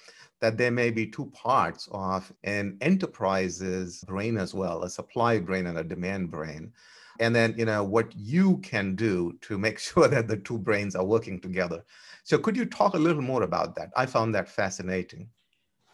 that 0.42 0.58
there 0.58 0.72
may 0.72 0.90
be 0.90 1.06
two 1.06 1.26
parts 1.28 1.88
of 1.92 2.32
an 2.44 2.78
enterprise's 2.82 4.04
brain 4.08 4.38
as 4.38 4.54
well 4.54 4.84
a 4.84 4.90
supply 4.90 5.40
brain 5.40 5.68
and 5.68 5.78
a 5.78 5.84
demand 5.84 6.32
brain. 6.32 6.72
And 7.20 7.36
then 7.36 7.54
you 7.58 7.66
know 7.66 7.84
what 7.84 8.16
you 8.16 8.58
can 8.58 8.96
do 8.96 9.38
to 9.42 9.58
make 9.58 9.80
sure 9.88 10.08
that 10.08 10.28
the 10.28 10.38
two 10.38 10.58
brains 10.58 10.96
are 10.96 11.06
working 11.06 11.40
together. 11.40 11.84
So 12.24 12.38
could 12.38 12.56
you 12.56 12.66
talk 12.66 12.94
a 12.94 13.00
little 13.00 13.22
more 13.22 13.44
about 13.44 13.76
that? 13.76 13.92
I 13.96 14.06
found 14.06 14.34
that 14.36 14.50
fascinating. 14.50 15.30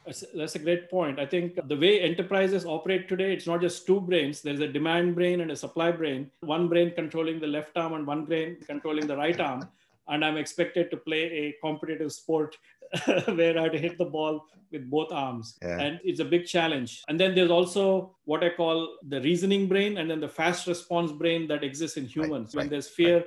That's, 0.05 0.53
a 0.53 0.59
great 0.59 0.87
point. 0.87 1.19
I 1.19 1.25
think 1.25 1.59
the 1.67 1.75
way 1.75 1.99
enterprises 1.99 2.63
operate 2.63 3.09
today 3.09 3.33
it's 3.33 3.47
not 3.47 3.59
just 3.59 3.87
two 3.87 3.99
brains. 3.99 4.41
There's 4.41 4.59
a 4.59 4.67
demand 4.67 5.15
brain 5.15 5.41
and 5.41 5.49
a 5.49 5.55
supply 5.55 5.91
brain. 5.91 6.29
One 6.41 6.67
brain 6.67 6.91
controlling 6.93 7.39
the 7.39 7.47
left 7.47 7.75
arm 7.75 7.93
and 7.93 8.05
one 8.05 8.25
brain 8.25 8.57
controlling 8.67 9.07
the 9.07 9.17
right 9.17 9.39
arm. 9.39 9.67
And 10.07 10.23
i'm 10.23 10.37
expected 10.37 10.91
to 10.91 10.97
play 10.97 11.23
a 11.23 11.55
competitive 11.63 12.13
sport 12.13 12.55
where 13.35 13.57
I 13.57 13.63
had 13.63 13.71
to 13.73 13.79
hit 13.79 13.97
the 13.97 14.05
ball 14.05 14.45
with 14.71 14.89
both 14.89 15.11
arms. 15.11 15.57
Yeah. 15.61 15.79
And 15.79 15.99
it's 16.03 16.19
a 16.19 16.25
big 16.25 16.45
challenge. 16.45 17.03
And 17.07 17.19
then 17.19 17.35
there's 17.35 17.51
also 17.51 18.15
what 18.25 18.43
I 18.43 18.49
call 18.49 18.97
the 19.07 19.21
reasoning 19.21 19.67
brain 19.67 19.97
and 19.97 20.09
then 20.09 20.19
the 20.19 20.29
fast 20.29 20.67
response 20.67 21.11
brain 21.11 21.47
that 21.47 21.63
exists 21.63 21.97
in 21.97 22.05
humans. 22.05 22.53
Right. 22.53 22.55
When 22.55 22.63
right. 22.65 22.69
there's 22.71 22.89
fear, 22.89 23.17
right. 23.17 23.25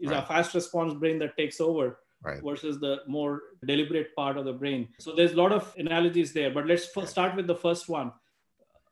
is 0.00 0.10
a 0.10 0.22
fast 0.22 0.54
response 0.54 0.94
brain 0.94 1.18
that 1.20 1.36
takes 1.36 1.60
over. 1.60 1.98
Right. 2.20 2.42
versus 2.42 2.80
the 2.80 3.02
more 3.06 3.42
deliberate 3.64 4.12
part 4.16 4.36
of 4.36 4.44
the 4.44 4.52
brain. 4.52 4.88
So 4.98 5.14
there's 5.14 5.34
a 5.34 5.36
lot 5.36 5.52
of 5.52 5.72
analogies 5.78 6.32
there, 6.32 6.50
but 6.50 6.66
let's 6.66 6.88
f- 6.96 7.08
start 7.08 7.36
with 7.36 7.46
the 7.46 7.54
first 7.54 7.88
one. 7.88 8.10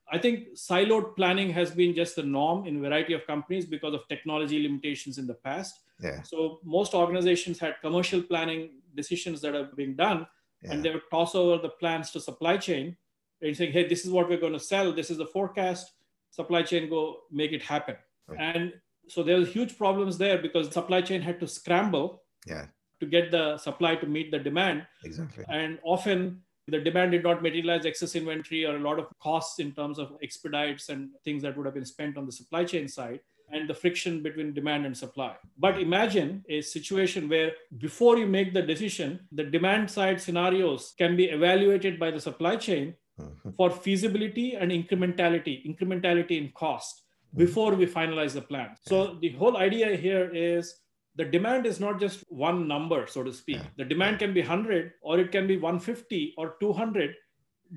I 0.09 0.19
think 0.19 0.55
siloed 0.55 1.17
planning 1.17 1.51
has 1.51 1.73
been 1.73 1.93
just 1.93 2.15
the 2.15 2.23
norm 2.23 2.69
in 2.69 2.77
a 2.77 2.81
variety 2.81 3.15
of 3.15 3.27
companies 3.27 3.67
because 3.67 3.95
of 3.95 4.07
technology 4.09 4.63
limitations 4.63 5.19
in 5.19 5.27
the 5.27 5.35
past. 5.35 5.81
Yeah. 6.01 6.23
So 6.23 6.61
most 6.65 6.95
organizations 6.95 7.59
had 7.59 7.77
commercial 7.81 8.23
planning 8.23 8.71
decisions 8.95 9.41
that 9.43 9.55
are 9.55 9.71
being 9.77 9.97
done, 9.97 10.27
yeah. 10.63 10.73
and 10.73 10.85
they 10.85 10.91
would 10.91 11.09
toss 11.11 11.35
over 11.35 11.61
the 11.61 11.71
plans 11.71 12.11
to 12.13 12.21
supply 12.21 12.57
chain 12.57 12.97
and 13.43 13.57
saying, 13.57 13.73
"Hey, 13.73 13.87
this 13.89 14.05
is 14.05 14.11
what 14.11 14.29
we're 14.29 14.41
going 14.41 14.53
to 14.53 14.61
sell. 14.61 14.93
This 14.93 15.11
is 15.11 15.19
the 15.19 15.27
forecast." 15.27 15.93
Supply 16.31 16.63
chain 16.63 16.91
go 16.91 17.21
make 17.31 17.53
it 17.53 17.63
happen. 17.63 17.97
Right. 18.29 18.41
And 18.41 18.73
so 19.09 19.23
there 19.23 19.39
were 19.39 19.47
huge 19.47 19.79
problems 19.79 20.19
there 20.19 20.39
because 20.39 20.73
supply 20.73 21.01
chain 21.01 21.23
had 21.23 21.41
to 21.41 21.49
scramble 21.49 22.23
yeah. 22.47 22.67
to 23.01 23.07
get 23.07 23.31
the 23.31 23.57
supply 23.57 23.97
to 23.97 24.07
meet 24.07 24.31
the 24.31 24.39
demand. 24.39 24.87
Exactly. 25.05 25.45
And 25.49 25.79
often 25.83 26.43
the 26.69 26.81
demand 26.81 27.13
did 27.13 27.23
not 27.23 27.43
materialize 27.43 27.87
excess 27.87 28.17
inventory 28.17 28.67
or 28.67 28.77
a 28.77 28.81
lot 28.81 28.99
of 28.99 29.07
costs 29.23 29.61
in 29.61 29.73
terms 29.73 29.99
of 29.99 30.13
expedites 30.23 30.89
and 30.89 31.11
things 31.25 31.43
that 31.43 31.57
would 31.57 31.65
have 31.65 31.75
been 31.75 31.85
spent 31.85 32.17
on 32.17 32.27
the 32.27 32.33
supply 32.33 32.65
chain 32.65 32.89
side 32.89 33.21
and 33.51 33.69
the 33.69 33.75
friction 33.75 34.23
between 34.23 34.53
demand 34.53 34.87
and 34.87 34.97
supply. 34.97 35.35
But 35.59 35.81
imagine 35.81 36.45
a 36.49 36.61
situation 36.61 37.29
where 37.29 37.53
before 37.79 38.19
you 38.19 38.27
make 38.27 38.53
the 38.53 38.63
decision, 38.63 39.21
the 39.33 39.45
demand 39.45 39.91
side 39.91 40.21
scenarios 40.21 40.95
can 40.99 41.17
be 41.17 41.27
evaluated 41.27 41.99
by 41.99 42.11
the 42.11 42.21
supply 42.21 42.57
chain 42.57 42.95
mm-hmm. 43.21 43.51
for 43.57 43.71
feasibility 43.71 44.55
and 44.55 44.71
incrementality, 44.71 45.65
incrementality 45.67 46.39
in 46.39 46.53
cost 46.53 47.03
mm-hmm. 47.29 47.39
before 47.39 47.75
we 47.75 47.87
finalize 47.87 48.33
the 48.33 48.43
plan. 48.43 48.71
So 48.83 49.19
the 49.21 49.31
whole 49.31 49.57
idea 49.57 49.97
here 49.97 50.31
is 50.35 50.81
the 51.17 51.25
demand 51.25 51.65
is 51.67 51.81
not 51.81 51.99
just 51.99 52.25
one 52.29 52.69
number, 52.69 53.07
so 53.07 53.23
to 53.23 53.33
speak. 53.33 53.61
The 53.79 53.85
demand 53.85 54.19
can 54.19 54.35
be 54.35 54.41
100 54.41 54.93
or 55.01 55.19
it 55.19 55.33
can 55.33 55.47
be 55.47 55.57
150 55.57 56.35
or 56.37 56.57
200 56.61 57.15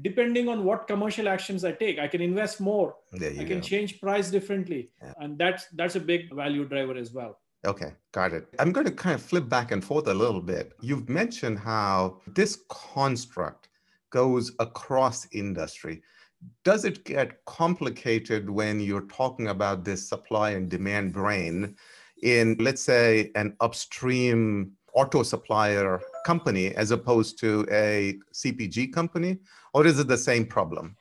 depending 0.02 0.48
on 0.50 0.64
what 0.64 0.88
commercial 0.88 1.28
actions 1.28 1.64
I 1.66 1.72
take, 1.72 2.00
I 2.00 2.08
can 2.08 2.22
invest 2.22 2.62
more. 2.62 2.96
I 3.14 3.18
can 3.18 3.48
go. 3.48 3.60
change 3.60 4.00
price 4.00 4.30
differently. 4.30 4.92
Yeah. 5.02 5.14
And 5.20 5.38
that's 5.38 5.68
that's 5.74 5.96
a 5.96 6.00
big 6.00 6.34
value 6.34 6.66
driver 6.66 6.96
as 6.96 7.12
well. 7.12 7.40
Okay, 7.66 7.94
got 8.14 8.32
it. 8.32 8.48
I'm 8.58 8.72
going 8.72 8.86
to 8.86 8.92
kind 8.92 9.16
of 9.16 9.22
flip 9.22 9.50
back 9.50 9.72
and 9.72 9.84
forth 9.84 10.08
a 10.08 10.14
little 10.14 10.42
bit. 10.42 10.74
You've 10.82 11.10
mentioned 11.10 11.60
how 11.60 12.22
this 12.28 12.64
construct 12.70 13.68
goes 14.12 14.54
across 14.60 15.28
industry. 15.34 16.02
Does 16.64 16.86
it 16.86 17.04
get 17.04 17.44
complicated 17.46 18.50
when 18.50 18.80
you're 18.80 19.08
talking 19.08 19.50
about 19.50 19.84
this 19.84 20.08
supply 20.08 20.52
and 20.52 20.70
demand 20.70 21.12
brain 21.12 21.76
in, 22.24 22.56
let's 22.60 22.82
say, 22.82 23.32
an 23.36 23.58
upstream 23.60 24.72
auto 24.94 25.22
supplier 25.24 26.02
company 26.26 26.74
as 26.76 26.92
opposed 26.92 27.40
to 27.40 27.66
a 27.72 28.18
CPG 28.34 28.94
company? 28.94 29.38
Or 29.74 29.86
is 29.86 30.00
it 30.00 30.08
the 30.08 30.18
same 30.18 30.46
problem? 30.46 30.96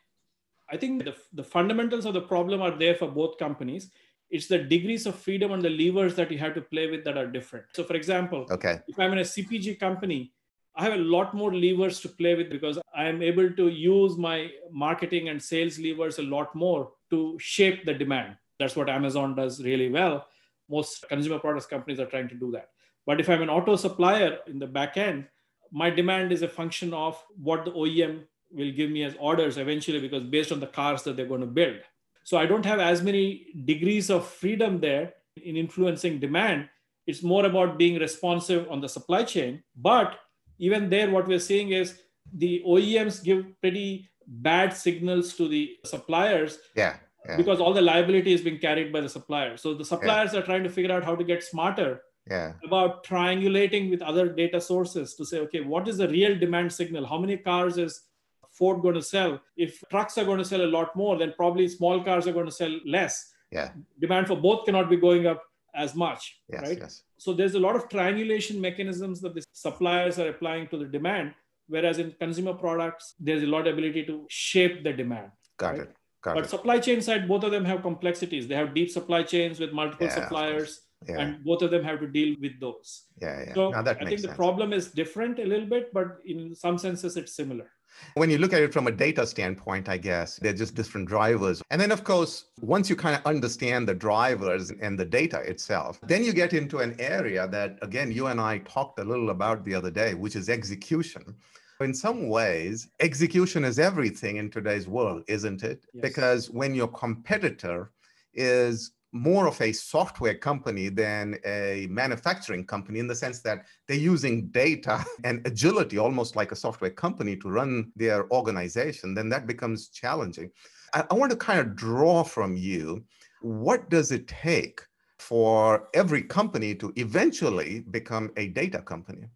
I 0.70 0.76
think 0.76 1.04
the, 1.04 1.14
the 1.33 1.44
fundamentals 1.44 2.04
of 2.04 2.14
the 2.14 2.20
problem 2.20 2.61
are 2.61 2.76
there 2.76 2.94
for 2.94 3.09
both 3.09 3.38
companies. 3.38 3.90
It's 4.31 4.46
the 4.46 4.59
degrees 4.59 5.07
of 5.07 5.14
freedom 5.14 5.52
and 5.52 5.62
the 5.62 5.70
levers 5.70 6.14
that 6.16 6.31
you 6.31 6.38
have 6.38 6.54
to 6.54 6.61
play 6.61 6.90
with 6.90 7.04
that 7.04 7.16
are 7.16 7.26
different. 7.26 7.64
So, 7.72 7.85
for 7.85 7.94
example, 7.94 8.46
okay. 8.50 8.81
if 8.87 8.98
I'm 8.98 9.12
in 9.12 9.18
a 9.20 9.22
CPG 9.22 9.81
company, 9.81 10.33
I 10.76 10.85
have 10.85 10.92
a 10.92 10.98
lot 10.98 11.35
more 11.35 11.52
levers 11.54 12.00
to 12.00 12.09
play 12.09 12.35
with 12.35 12.50
because 12.50 12.78
I 12.94 13.04
am 13.09 13.22
able 13.22 13.50
to 13.50 13.68
use 13.68 14.16
my 14.16 14.50
marketing 14.70 15.28
and 15.28 15.42
sales 15.42 15.78
levers 15.78 16.18
a 16.18 16.22
lot 16.22 16.54
more 16.54 16.92
to 17.11 17.37
shape 17.40 17.85
the 17.85 17.94
demand. 17.94 18.37
That's 18.59 18.76
what 18.76 18.88
Amazon 18.88 19.35
does 19.35 19.62
really 19.62 19.88
well. 19.88 20.26
Most 20.68 21.09
consumer 21.09 21.38
products 21.38 21.66
companies 21.66 21.98
are 21.98 22.07
trying 22.07 22.28
to 22.28 22.35
do 22.35 22.50
that. 22.52 22.68
But 23.09 23.21
if 23.21 23.31
I'm 23.31 23.40
an 23.40 23.49
auto 23.49 23.75
supplier 23.75 24.40
in 24.47 24.59
the 24.59 24.66
back 24.66 24.99
end, 24.99 25.25
my 25.73 25.88
demand 25.88 26.31
is 26.31 26.42
a 26.42 26.49
function 26.49 26.92
of 26.92 27.16
what 27.42 27.64
the 27.64 27.71
OEM 27.71 28.25
will 28.51 28.71
give 28.71 28.90
me 28.90 29.03
as 29.03 29.14
orders 29.18 29.57
eventually, 29.57 29.99
because 29.99 30.25
based 30.25 30.53
on 30.53 30.61
the 30.61 30.66
cars 30.66 31.05
that 31.05 31.16
they're 31.16 31.25
going 31.25 31.40
to 31.40 31.47
build. 31.47 31.79
So 32.25 32.37
I 32.37 32.44
don't 32.44 32.66
have 32.66 32.81
as 32.81 33.03
many 33.03 33.47
degrees 33.64 34.11
of 34.11 34.29
freedom 34.29 34.79
there 34.79 35.14
in 35.42 35.57
influencing 35.57 36.21
demand. 36.21 36.68
It's 37.07 37.23
more 37.23 37.47
about 37.47 37.79
being 37.79 37.99
responsive 37.99 38.71
on 38.71 38.83
the 38.83 38.90
supply 38.90 39.23
chain. 39.25 39.62
But 39.75 40.18
even 40.59 40.90
there, 40.90 41.11
what 41.11 41.27
we're 41.27 41.38
seeing 41.38 41.71
is 41.71 42.03
the 42.35 42.62
OEMs 42.66 43.25
give 43.25 43.59
pretty 43.62 44.11
bad 44.27 44.75
signals 44.75 45.33
to 45.37 45.49
the 45.49 45.79
suppliers. 45.87 46.59
Yeah. 46.77 46.97
yeah. 47.27 47.38
Because 47.38 47.59
all 47.59 47.73
the 47.73 47.81
liability 47.81 48.35
is 48.35 48.42
being 48.42 48.59
carried 48.59 48.92
by 48.92 49.01
the 49.01 49.09
suppliers. 49.09 49.62
So 49.62 49.73
the 49.73 49.87
suppliers 49.87 50.35
yeah. 50.35 50.40
are 50.40 50.42
trying 50.42 50.64
to 50.64 50.68
figure 50.68 50.92
out 50.92 51.05
how 51.05 51.16
to 51.16 51.25
get 51.25 51.42
smarter 51.42 52.03
yeah. 52.30 52.52
about 52.64 53.04
triangulating 53.04 53.90
with 53.90 54.02
other 54.02 54.28
data 54.28 54.60
sources 54.60 55.14
to 55.14 55.24
say, 55.24 55.38
okay, 55.40 55.60
what 55.60 55.88
is 55.88 55.98
the 55.98 56.08
real 56.08 56.38
demand 56.38 56.72
signal? 56.72 57.06
How 57.06 57.18
many 57.18 57.36
cars 57.36 57.78
is 57.78 58.02
Ford 58.50 58.82
going 58.82 58.94
to 58.94 59.02
sell? 59.02 59.40
If 59.56 59.82
trucks 59.90 60.18
are 60.18 60.24
going 60.24 60.38
to 60.38 60.44
sell 60.44 60.62
a 60.62 60.66
lot 60.66 60.94
more, 60.96 61.18
then 61.18 61.32
probably 61.36 61.68
small 61.68 62.02
cars 62.02 62.26
are 62.26 62.32
going 62.32 62.46
to 62.46 62.52
sell 62.52 62.74
less. 62.86 63.32
Yeah. 63.50 63.70
Demand 64.00 64.26
for 64.26 64.36
both 64.36 64.66
cannot 64.66 64.90
be 64.90 64.96
going 64.96 65.26
up 65.26 65.42
as 65.74 65.94
much. 65.94 66.40
Yes, 66.50 66.62
right? 66.62 66.78
Yes. 66.78 67.02
So 67.18 67.32
there's 67.32 67.54
a 67.54 67.60
lot 67.60 67.76
of 67.76 67.88
triangulation 67.88 68.60
mechanisms 68.60 69.20
that 69.20 69.34
the 69.34 69.44
suppliers 69.52 70.18
are 70.18 70.28
applying 70.28 70.68
to 70.68 70.78
the 70.78 70.84
demand. 70.84 71.34
Whereas 71.68 71.98
in 71.98 72.14
consumer 72.18 72.54
products, 72.54 73.14
there's 73.20 73.42
a 73.42 73.46
lot 73.46 73.66
of 73.66 73.74
ability 73.74 74.04
to 74.06 74.26
shape 74.28 74.84
the 74.84 74.92
demand. 74.92 75.30
Got 75.58 75.72
right? 75.72 75.80
it. 75.82 75.96
Got 76.22 76.34
but 76.34 76.44
it. 76.44 76.50
supply 76.50 76.78
chain 76.78 77.00
side, 77.00 77.28
both 77.28 77.44
of 77.44 77.52
them 77.52 77.64
have 77.64 77.82
complexities. 77.82 78.48
They 78.48 78.54
have 78.54 78.74
deep 78.74 78.90
supply 78.90 79.22
chains 79.22 79.60
with 79.60 79.72
multiple 79.72 80.06
Yeah, 80.06 80.14
suppliers 80.14 80.80
Yeah. 81.06 81.20
and 81.20 81.44
both 81.44 81.62
of 81.62 81.70
them 81.70 81.84
have 81.84 82.00
to 82.00 82.08
deal 82.08 82.34
with 82.40 82.58
those. 82.61 83.04
yeah. 83.22 83.44
Yeah. 83.46 83.54
So 83.54 83.70
Now 83.70 83.82
that 83.82 83.98
I 84.00 84.04
think 84.04 84.20
the 84.20 84.28
sense. 84.28 84.37
problem 84.37 84.72
is 84.72 84.90
different 84.90 85.38
a 85.38 85.44
little 85.44 85.66
bit, 85.68 85.92
but 85.92 86.18
in 86.26 86.54
some 86.54 86.76
senses 86.76 87.16
it's 87.16 87.34
similar. 87.34 87.70
When 88.14 88.30
you 88.30 88.38
look 88.38 88.52
at 88.52 88.62
it 88.62 88.72
from 88.72 88.87
a 88.87 88.92
data 88.92 89.26
standpoint, 89.26 89.88
I 89.88 89.96
guess 89.96 90.37
they're 90.37 90.52
just 90.52 90.74
different 90.74 91.08
drivers. 91.08 91.62
And 91.70 91.80
then, 91.80 91.90
of 91.90 92.04
course, 92.04 92.44
once 92.61 92.88
you 92.90 92.94
kind 92.96 93.16
of 93.16 93.24
understand 93.26 93.88
the 93.88 93.94
drivers 93.94 94.70
and 94.70 94.96
the 94.98 95.04
data 95.04 95.38
itself, 95.40 95.98
then 96.02 96.22
you 96.22 96.32
get 96.32 96.52
into 96.52 96.78
an 96.78 96.94
area 97.00 97.48
that, 97.48 97.78
again, 97.82 98.12
you 98.12 98.26
and 98.26 98.40
I 98.40 98.58
talked 98.58 99.00
a 99.00 99.04
little 99.04 99.30
about 99.30 99.64
the 99.64 99.74
other 99.74 99.90
day, 99.90 100.14
which 100.14 100.37
is 100.37 100.48
execution. 100.48 101.34
In 101.80 101.94
some 101.94 102.28
ways, 102.28 102.88
execution 103.00 103.64
is 103.64 103.78
everything 103.78 104.37
in 104.37 104.50
today's 104.50 104.87
world, 104.87 105.22
isn't 105.26 105.62
it? 105.64 105.84
Yes. 105.94 106.02
Because 106.02 106.50
when 106.50 106.74
your 106.74 106.88
competitor 106.88 107.90
is 108.34 108.92
more 109.12 109.47
of 109.47 109.61
a 109.61 109.73
software 109.73 110.35
company 110.35 110.88
than 110.88 111.38
a 111.47 111.87
manufacturing 111.90 112.66
company 112.66 112.99
in 112.99 113.07
the 113.07 113.14
sense 113.14 113.40
that 113.40 113.64
they're 113.87 113.97
using 113.97 114.49
data 114.49 115.05
and 115.25 115.47
agility 115.47 115.99
almost 115.99 116.37
like 116.37 116.53
a 116.53 116.57
software 116.57 116.90
company 116.90 117.37
to 117.37 117.49
run 117.49 117.90
their 117.97 118.31
organization, 118.31 119.14
then 119.14 119.29
that 119.29 119.47
becomes 119.47 119.88
challenging. 119.88 120.51
I, 120.94 121.05
I 121.11 121.14
want 121.14 121.31
to 121.31 121.37
kind 121.37 121.61
of 121.61 121.75
draw 121.75 122.23
from 122.23 122.57
you 122.57 123.05
what 123.40 123.88
does 123.88 124.11
it 124.11 124.27
take 124.27 124.81
for 125.18 125.88
every 125.94 126.23
company 126.23 126.75
to 126.77 126.92
eventually 126.97 127.81
become 127.90 128.31
a 128.37 128.49
data 128.49 128.83
company? 128.83 129.27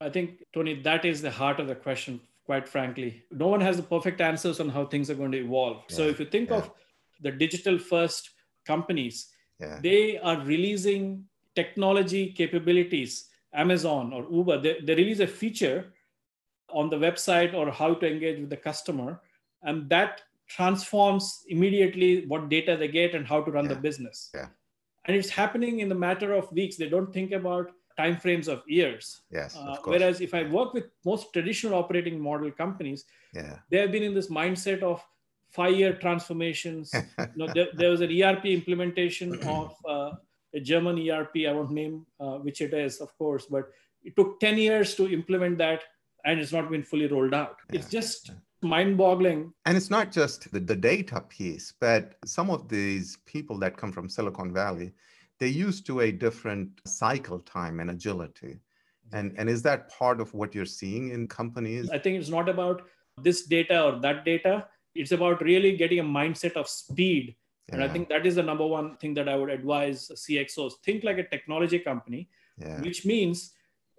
I 0.00 0.08
think, 0.08 0.42
Tony, 0.54 0.80
that 0.82 1.04
is 1.04 1.20
the 1.20 1.30
heart 1.30 1.60
of 1.60 1.68
the 1.68 1.74
question, 1.74 2.20
quite 2.44 2.66
frankly. 2.66 3.22
No 3.30 3.48
one 3.48 3.60
has 3.60 3.76
the 3.76 3.82
perfect 3.82 4.20
answers 4.20 4.60
on 4.60 4.68
how 4.68 4.86
things 4.86 5.10
are 5.10 5.14
going 5.14 5.32
to 5.32 5.44
evolve. 5.44 5.84
so 5.88 6.02
if 6.02 6.18
you 6.18 6.26
think 6.26 6.50
yeah. 6.50 6.56
of 6.56 6.70
the 7.20 7.30
digital 7.30 7.78
first 7.78 8.30
companies, 8.72 9.16
Yeah. 9.64 9.78
they 9.88 10.00
are 10.28 10.38
releasing 10.54 11.02
technology 11.60 12.22
capabilities. 12.40 13.12
Amazon 13.64 14.04
or 14.16 14.22
Uber, 14.38 14.56
they, 14.64 14.74
they 14.86 14.94
release 15.02 15.20
a 15.20 15.26
feature 15.40 15.78
on 16.80 16.86
the 16.92 16.98
website 17.06 17.52
or 17.60 17.64
how 17.80 17.90
to 18.00 18.04
engage 18.12 18.38
with 18.42 18.50
the 18.54 18.62
customer, 18.68 19.10
and 19.68 19.76
that 19.94 20.12
transforms 20.56 21.24
immediately 21.54 22.10
what 22.30 22.48
data 22.56 22.72
they 22.80 22.88
get 23.00 23.14
and 23.16 23.24
how 23.32 23.40
to 23.44 23.50
run 23.56 23.66
the 23.72 23.80
business. 23.88 24.30
yeah. 24.38 24.48
And 25.06 25.16
it's 25.18 25.30
happening 25.42 25.74
in 25.82 25.88
the 25.92 26.00
matter 26.08 26.30
of 26.38 26.44
weeks. 26.60 26.76
They 26.76 26.88
don't 26.94 27.12
think 27.16 27.30
about 27.40 27.66
timeframes 28.00 28.48
of 28.54 28.58
years. 28.78 29.04
Yes, 29.38 29.56
Uh, 29.56 29.60
of 29.72 29.78
course. 29.82 29.92
whereas 29.92 30.16
if 30.26 30.32
I 30.40 30.42
work 30.58 30.70
with 30.76 30.86
most 31.10 31.24
traditional 31.34 31.74
operating 31.82 32.16
model 32.28 32.50
companies, 32.62 33.00
yeah. 33.38 33.54
they 33.70 33.78
have 33.82 33.92
been 33.96 34.06
in 34.10 34.14
this 34.18 34.30
mindset 34.40 34.80
of 34.92 34.98
five-year 35.50 35.94
transformations. 35.94 36.92
you 37.18 37.26
know, 37.36 37.52
there, 37.52 37.68
there 37.74 37.90
was 37.90 38.00
an 38.00 38.10
ERP 38.10 38.46
implementation 38.46 39.40
of 39.46 39.74
uh, 39.88 40.12
a 40.54 40.60
German 40.60 40.98
ERP. 40.98 41.36
I 41.48 41.52
won't 41.52 41.70
name 41.70 42.06
uh, 42.18 42.38
which 42.38 42.60
it 42.60 42.74
is, 42.74 43.00
of 43.00 43.16
course, 43.18 43.46
but 43.46 43.70
it 44.02 44.16
took 44.16 44.40
10 44.40 44.58
years 44.58 44.94
to 44.96 45.12
implement 45.12 45.58
that, 45.58 45.82
and 46.24 46.40
it's 46.40 46.52
not 46.52 46.70
been 46.70 46.82
fully 46.82 47.06
rolled 47.06 47.34
out. 47.34 47.56
It's 47.72 47.88
just 47.88 48.30
mind-boggling. 48.62 49.52
And 49.66 49.76
it's 49.76 49.90
not 49.90 50.12
just 50.12 50.50
the, 50.52 50.60
the 50.60 50.76
data 50.76 51.22
piece, 51.28 51.72
but 51.80 52.14
some 52.24 52.50
of 52.50 52.68
these 52.68 53.18
people 53.26 53.58
that 53.58 53.76
come 53.76 53.92
from 53.92 54.08
Silicon 54.08 54.52
Valley, 54.52 54.92
they're 55.38 55.48
used 55.48 55.86
to 55.86 56.00
a 56.00 56.12
different 56.12 56.68
cycle 56.86 57.40
time 57.40 57.80
and 57.80 57.90
agility. 57.90 58.60
And, 59.12 59.34
and 59.36 59.48
is 59.48 59.62
that 59.62 59.90
part 59.90 60.20
of 60.20 60.32
what 60.34 60.54
you're 60.54 60.64
seeing 60.64 61.10
in 61.10 61.26
companies? 61.26 61.90
I 61.90 61.98
think 61.98 62.18
it's 62.20 62.28
not 62.28 62.48
about 62.48 62.82
this 63.22 63.46
data 63.46 63.82
or 63.82 64.00
that 64.00 64.24
data. 64.24 64.66
It's 64.94 65.12
about 65.12 65.42
really 65.42 65.76
getting 65.76 66.00
a 66.00 66.04
mindset 66.04 66.52
of 66.52 66.68
speed. 66.68 67.36
And 67.72 67.84
I 67.84 67.88
think 67.88 68.08
that 68.08 68.26
is 68.26 68.34
the 68.34 68.42
number 68.42 68.66
one 68.66 68.96
thing 68.96 69.14
that 69.14 69.28
I 69.28 69.36
would 69.36 69.48
advise 69.50 70.10
CXOs. 70.12 70.72
Think 70.84 71.04
like 71.04 71.18
a 71.18 71.28
technology 71.28 71.78
company. 71.78 72.28
yeah, 72.58 72.80
which 72.80 73.06
means 73.06 73.52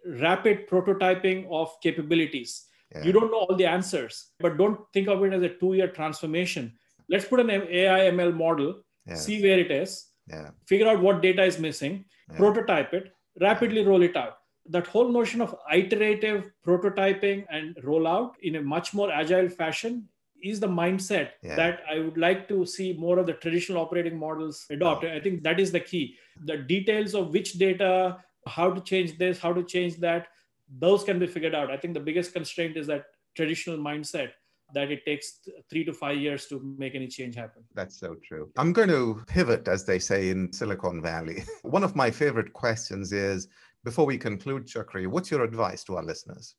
rapid 0.06 0.68
prototyping 0.70 1.48
of 1.50 1.80
capabilities. 1.82 2.66
yeah, 2.94 3.04
You 3.04 3.12
don't 3.12 3.32
know 3.32 3.40
all 3.46 3.56
the 3.56 3.66
answers, 3.66 4.28
but 4.40 4.58
don't 4.58 4.80
think 4.94 5.08
of 5.08 5.24
it 5.24 5.34
as 5.34 5.42
a 5.42 5.50
two 5.50 5.74
year 5.74 5.88
transformation. 5.88 6.74
Let's 7.10 7.26
put 7.26 7.40
an 7.40 7.50
AI 7.50 8.12
ML 8.12 8.36
model, 8.36 8.82
yeah, 9.06 9.16
see 9.16 9.42
where 9.42 9.60
it 9.60 9.72
is, 9.72 10.08
yeah, 10.28 10.52
figure 10.68 10.88
out 10.88 11.02
what 11.02 11.22
data 11.22 11.44
is 11.44 11.60
missing, 11.60 12.06
yeah. 12.30 12.38
prototype 12.38 12.94
it, 12.94 13.14
rapidly 13.40 13.84
roll 13.84 14.02
it 14.02 14.16
out. 14.16 14.38
That 14.70 14.88
whole 14.88 15.10
notion 15.12 15.42
of 15.42 15.56
iterative 15.74 16.52
prototyping 16.66 17.46
and 17.50 17.76
rollout 17.78 18.34
in 18.42 18.58
a 18.58 18.62
much 18.62 18.94
more 18.94 19.12
agile 19.12 19.50
fashion 19.50 20.08
is 20.44 20.60
the 20.60 20.68
mindset 20.68 21.30
Yeah. 21.44 21.56
that 21.56 21.82
I 21.90 22.00
would 22.00 22.18
like 22.18 22.48
to 22.50 22.66
see 22.66 22.94
more 22.94 23.20
of 23.20 23.28
the 23.28 23.34
traditional 23.34 23.82
operating 23.82 24.18
models 24.18 24.66
adopt. 24.70 25.06
I 25.06 25.20
think 25.20 25.44
that 25.44 25.60
is 25.60 25.72
the 25.72 25.80
key. 25.80 26.16
The 26.46 26.58
details 26.58 27.16
of 27.16 27.32
which 27.34 27.54
data, 27.54 28.18
how 28.48 28.72
to 28.72 28.82
change 28.82 29.18
this, 29.18 29.40
how 29.40 29.54
to 29.54 29.64
change 29.64 29.98
that, 29.98 30.28
those 30.80 31.04
can 31.04 31.20
be 31.20 31.28
figured 31.28 31.54
out. 31.56 31.70
I 31.70 31.78
think 31.78 31.94
the 31.94 32.00
biggest 32.00 32.34
constraint 32.34 32.78
is 32.78 32.88
that 32.88 33.06
traditional 33.36 33.78
mindset 33.78 34.32
that 34.74 34.90
it 34.90 35.06
takes 35.06 35.40
three 35.70 35.84
to 35.84 35.94
five 35.94 36.18
years 36.18 36.46
to 36.48 36.62
make 36.78 36.96
any 36.96 37.08
change 37.08 37.36
happen. 37.36 37.62
That's 37.74 38.00
so 38.00 38.16
true. 38.24 38.50
I'm 38.58 38.72
going 38.72 38.88
to 38.88 39.22
pivot, 39.28 39.68
as 39.68 39.86
they 39.86 40.00
say 40.00 40.30
in 40.30 40.52
Silicon 40.54 41.02
Valley. 41.02 41.44
One 41.64 41.84
of 41.84 41.96
my 41.96 42.10
favorite 42.10 42.54
questions 42.54 43.12
is 43.12 43.50
before 43.84 44.06
we 44.06 44.18
conclude, 44.18 44.68
Chakri, 44.68 45.08
what's 45.08 45.30
your 45.30 45.44
advice 45.44 45.84
to 45.86 45.98
our 45.98 46.04
listeners? 46.04 46.56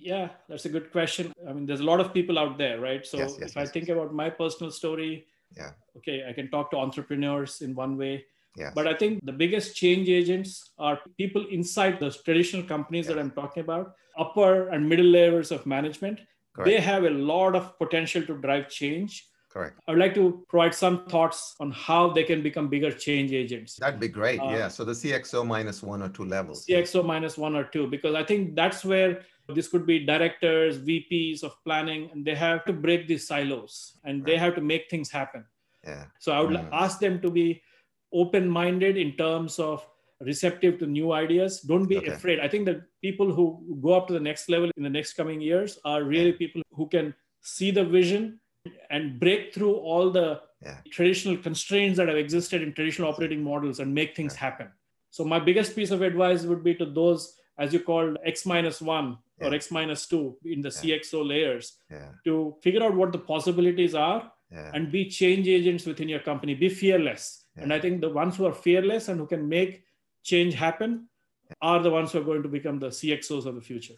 Yeah, 0.00 0.28
that's 0.48 0.64
a 0.64 0.68
good 0.68 0.90
question. 0.92 1.32
I 1.48 1.52
mean, 1.52 1.66
there's 1.66 1.80
a 1.80 1.84
lot 1.84 2.00
of 2.00 2.12
people 2.12 2.38
out 2.38 2.58
there, 2.58 2.80
right? 2.80 3.04
So 3.06 3.18
Yes, 3.18 3.36
yes, 3.40 3.50
if 3.50 3.56
I 3.56 3.60
yes, 3.62 3.70
think 3.70 3.88
about 3.88 4.14
my 4.14 4.30
personal 4.30 4.70
story, 4.70 5.26
Yeah. 5.56 5.72
okay, 5.96 6.24
I 6.28 6.32
can 6.32 6.50
talk 6.50 6.70
to 6.72 6.76
entrepreneurs 6.76 7.60
in 7.62 7.74
one 7.74 7.96
way. 7.96 8.24
Yes. 8.56 8.72
But 8.74 8.86
I 8.88 8.94
think 8.94 9.24
the 9.24 9.32
biggest 9.32 9.76
change 9.76 10.08
agents 10.08 10.72
are 10.78 11.00
people 11.16 11.46
inside 11.46 12.00
those 12.00 12.22
traditional 12.22 12.62
companies 12.64 13.06
that 13.06 13.18
I'm 13.18 13.30
talking 13.30 13.62
about, 13.62 13.94
upper 14.16 14.68
and 14.68 14.88
middle 14.88 15.06
layers 15.06 15.52
of 15.52 15.64
management. 15.66 16.20
Correct. 16.54 16.68
They 16.68 16.80
have 16.80 17.04
a 17.04 17.10
lot 17.10 17.54
of 17.54 17.78
potential 17.78 18.22
to 18.22 18.36
drive 18.36 18.68
change. 18.68 19.26
Correct. 19.48 19.78
I 19.86 19.92
would 19.92 20.00
like 20.00 20.14
to 20.14 20.44
provide 20.48 20.74
some 20.74 21.06
thoughts 21.06 21.54
on 21.60 21.70
how 21.70 22.10
they 22.10 22.24
can 22.24 22.42
become 22.42 22.68
bigger 22.68 22.90
change 22.92 23.32
agents. 23.32 23.76
That'd 23.76 24.00
be 24.00 24.08
great. 24.08 24.40
Uh, 24.40 24.50
yeah. 24.50 24.68
So 24.68 24.84
the 24.84 24.92
CXO 24.92 25.46
minus 25.46 25.82
one 25.82 26.02
or 26.02 26.08
two 26.08 26.24
levels. 26.24 26.66
CXO 26.66 27.04
minus 27.04 27.38
one 27.38 27.54
or 27.56 27.64
two, 27.64 27.86
because 27.86 28.14
I 28.14 28.24
think 28.24 28.54
that's 28.54 28.84
where 28.84 29.22
this 29.54 29.68
could 29.68 29.86
be 29.86 30.04
directors, 30.04 30.78
VPs 30.78 31.42
of 31.42 31.52
planning, 31.64 32.10
and 32.12 32.24
they 32.24 32.34
have 32.34 32.64
to 32.66 32.72
break 32.72 33.08
these 33.08 33.26
silos 33.26 33.98
and 34.04 34.24
they 34.24 34.36
have 34.36 34.54
to 34.54 34.60
make 34.60 34.90
things 34.90 35.10
happen. 35.10 35.44
Yeah. 35.84 36.04
So 36.18 36.32
I 36.32 36.40
would 36.40 36.50
Mm. 36.50 36.68
ask 36.72 37.00
them 37.00 37.20
to 37.22 37.30
be 37.30 37.62
open 38.12 38.48
minded 38.48 38.96
in 38.96 39.12
terms 39.16 39.58
of 39.58 39.86
receptive 40.20 40.78
to 40.80 40.86
new 40.86 41.12
ideas. 41.12 41.60
Don't 41.60 41.86
be 41.86 41.98
Okay. 41.98 42.08
afraid. 42.08 42.40
I 42.40 42.48
think 42.48 42.66
that 42.66 42.82
people 43.00 43.32
who 43.32 43.78
go 43.80 43.92
up 43.94 44.06
to 44.08 44.12
the 44.12 44.20
next 44.20 44.48
level 44.48 44.70
in 44.76 44.82
the 44.82 44.90
next 44.90 45.14
coming 45.14 45.40
years 45.40 45.78
are 45.84 46.02
really 46.02 46.32
people 46.32 46.62
who 46.72 46.88
can 46.88 47.14
see 47.40 47.70
the 47.70 47.84
vision 47.84 48.40
and 48.90 49.18
break 49.20 49.54
through 49.54 49.74
all 49.76 50.10
the 50.10 50.42
Yeah. 50.60 50.80
traditional 50.90 51.36
constraints 51.36 51.96
that 51.98 52.08
have 52.08 52.16
existed 52.16 52.60
in 52.62 52.72
traditional 52.72 53.08
operating 53.08 53.42
models 53.42 53.78
and 53.80 53.94
make 53.94 54.16
things 54.16 54.34
happen. 54.34 54.68
So 55.10 55.24
my 55.24 55.38
biggest 55.38 55.76
piece 55.76 55.90
of 55.92 56.02
advice 56.02 56.44
would 56.44 56.64
be 56.64 56.74
to 56.74 56.84
those, 56.84 57.38
as 57.56 57.72
you 57.72 57.80
called 57.80 58.18
X 58.24 58.44
minus 58.44 58.82
one 58.82 59.18
or. 59.40 59.54
X 59.54 59.70
minus 59.70 60.06
two 60.06 60.36
in 60.44 60.60
the. 60.60 60.68
CXO 60.68 61.26
layers, 61.26 61.78
to 62.24 62.56
figure 62.62 62.82
out 62.82 62.94
what 62.94 63.12
the 63.12 63.18
possibilities 63.18 63.94
are 63.94 64.32
and 64.50 64.90
be 64.90 65.08
change 65.08 65.48
agents 65.48 65.84
within 65.86 66.08
your 66.08 66.20
company. 66.20 66.54
Be 66.54 66.68
fearless. 66.68 67.44
And 67.56 67.72
I 67.72 67.80
think 67.80 68.00
the 68.00 68.10
ones 68.10 68.36
who 68.36 68.46
are 68.46 68.52
fearless 68.52 69.08
and 69.08 69.18
who 69.18 69.26
can 69.26 69.48
make 69.48 69.82
change 70.22 70.54
happen 70.54 71.08
are 71.60 71.82
the 71.82 71.90
ones 71.90 72.12
who 72.12 72.18
are 72.20 72.24
going 72.24 72.42
to 72.42 72.48
become 72.48 72.78
the 72.78 72.88
CXOs 72.88 73.46
of 73.46 73.54
the 73.54 73.60
future. 73.60 73.94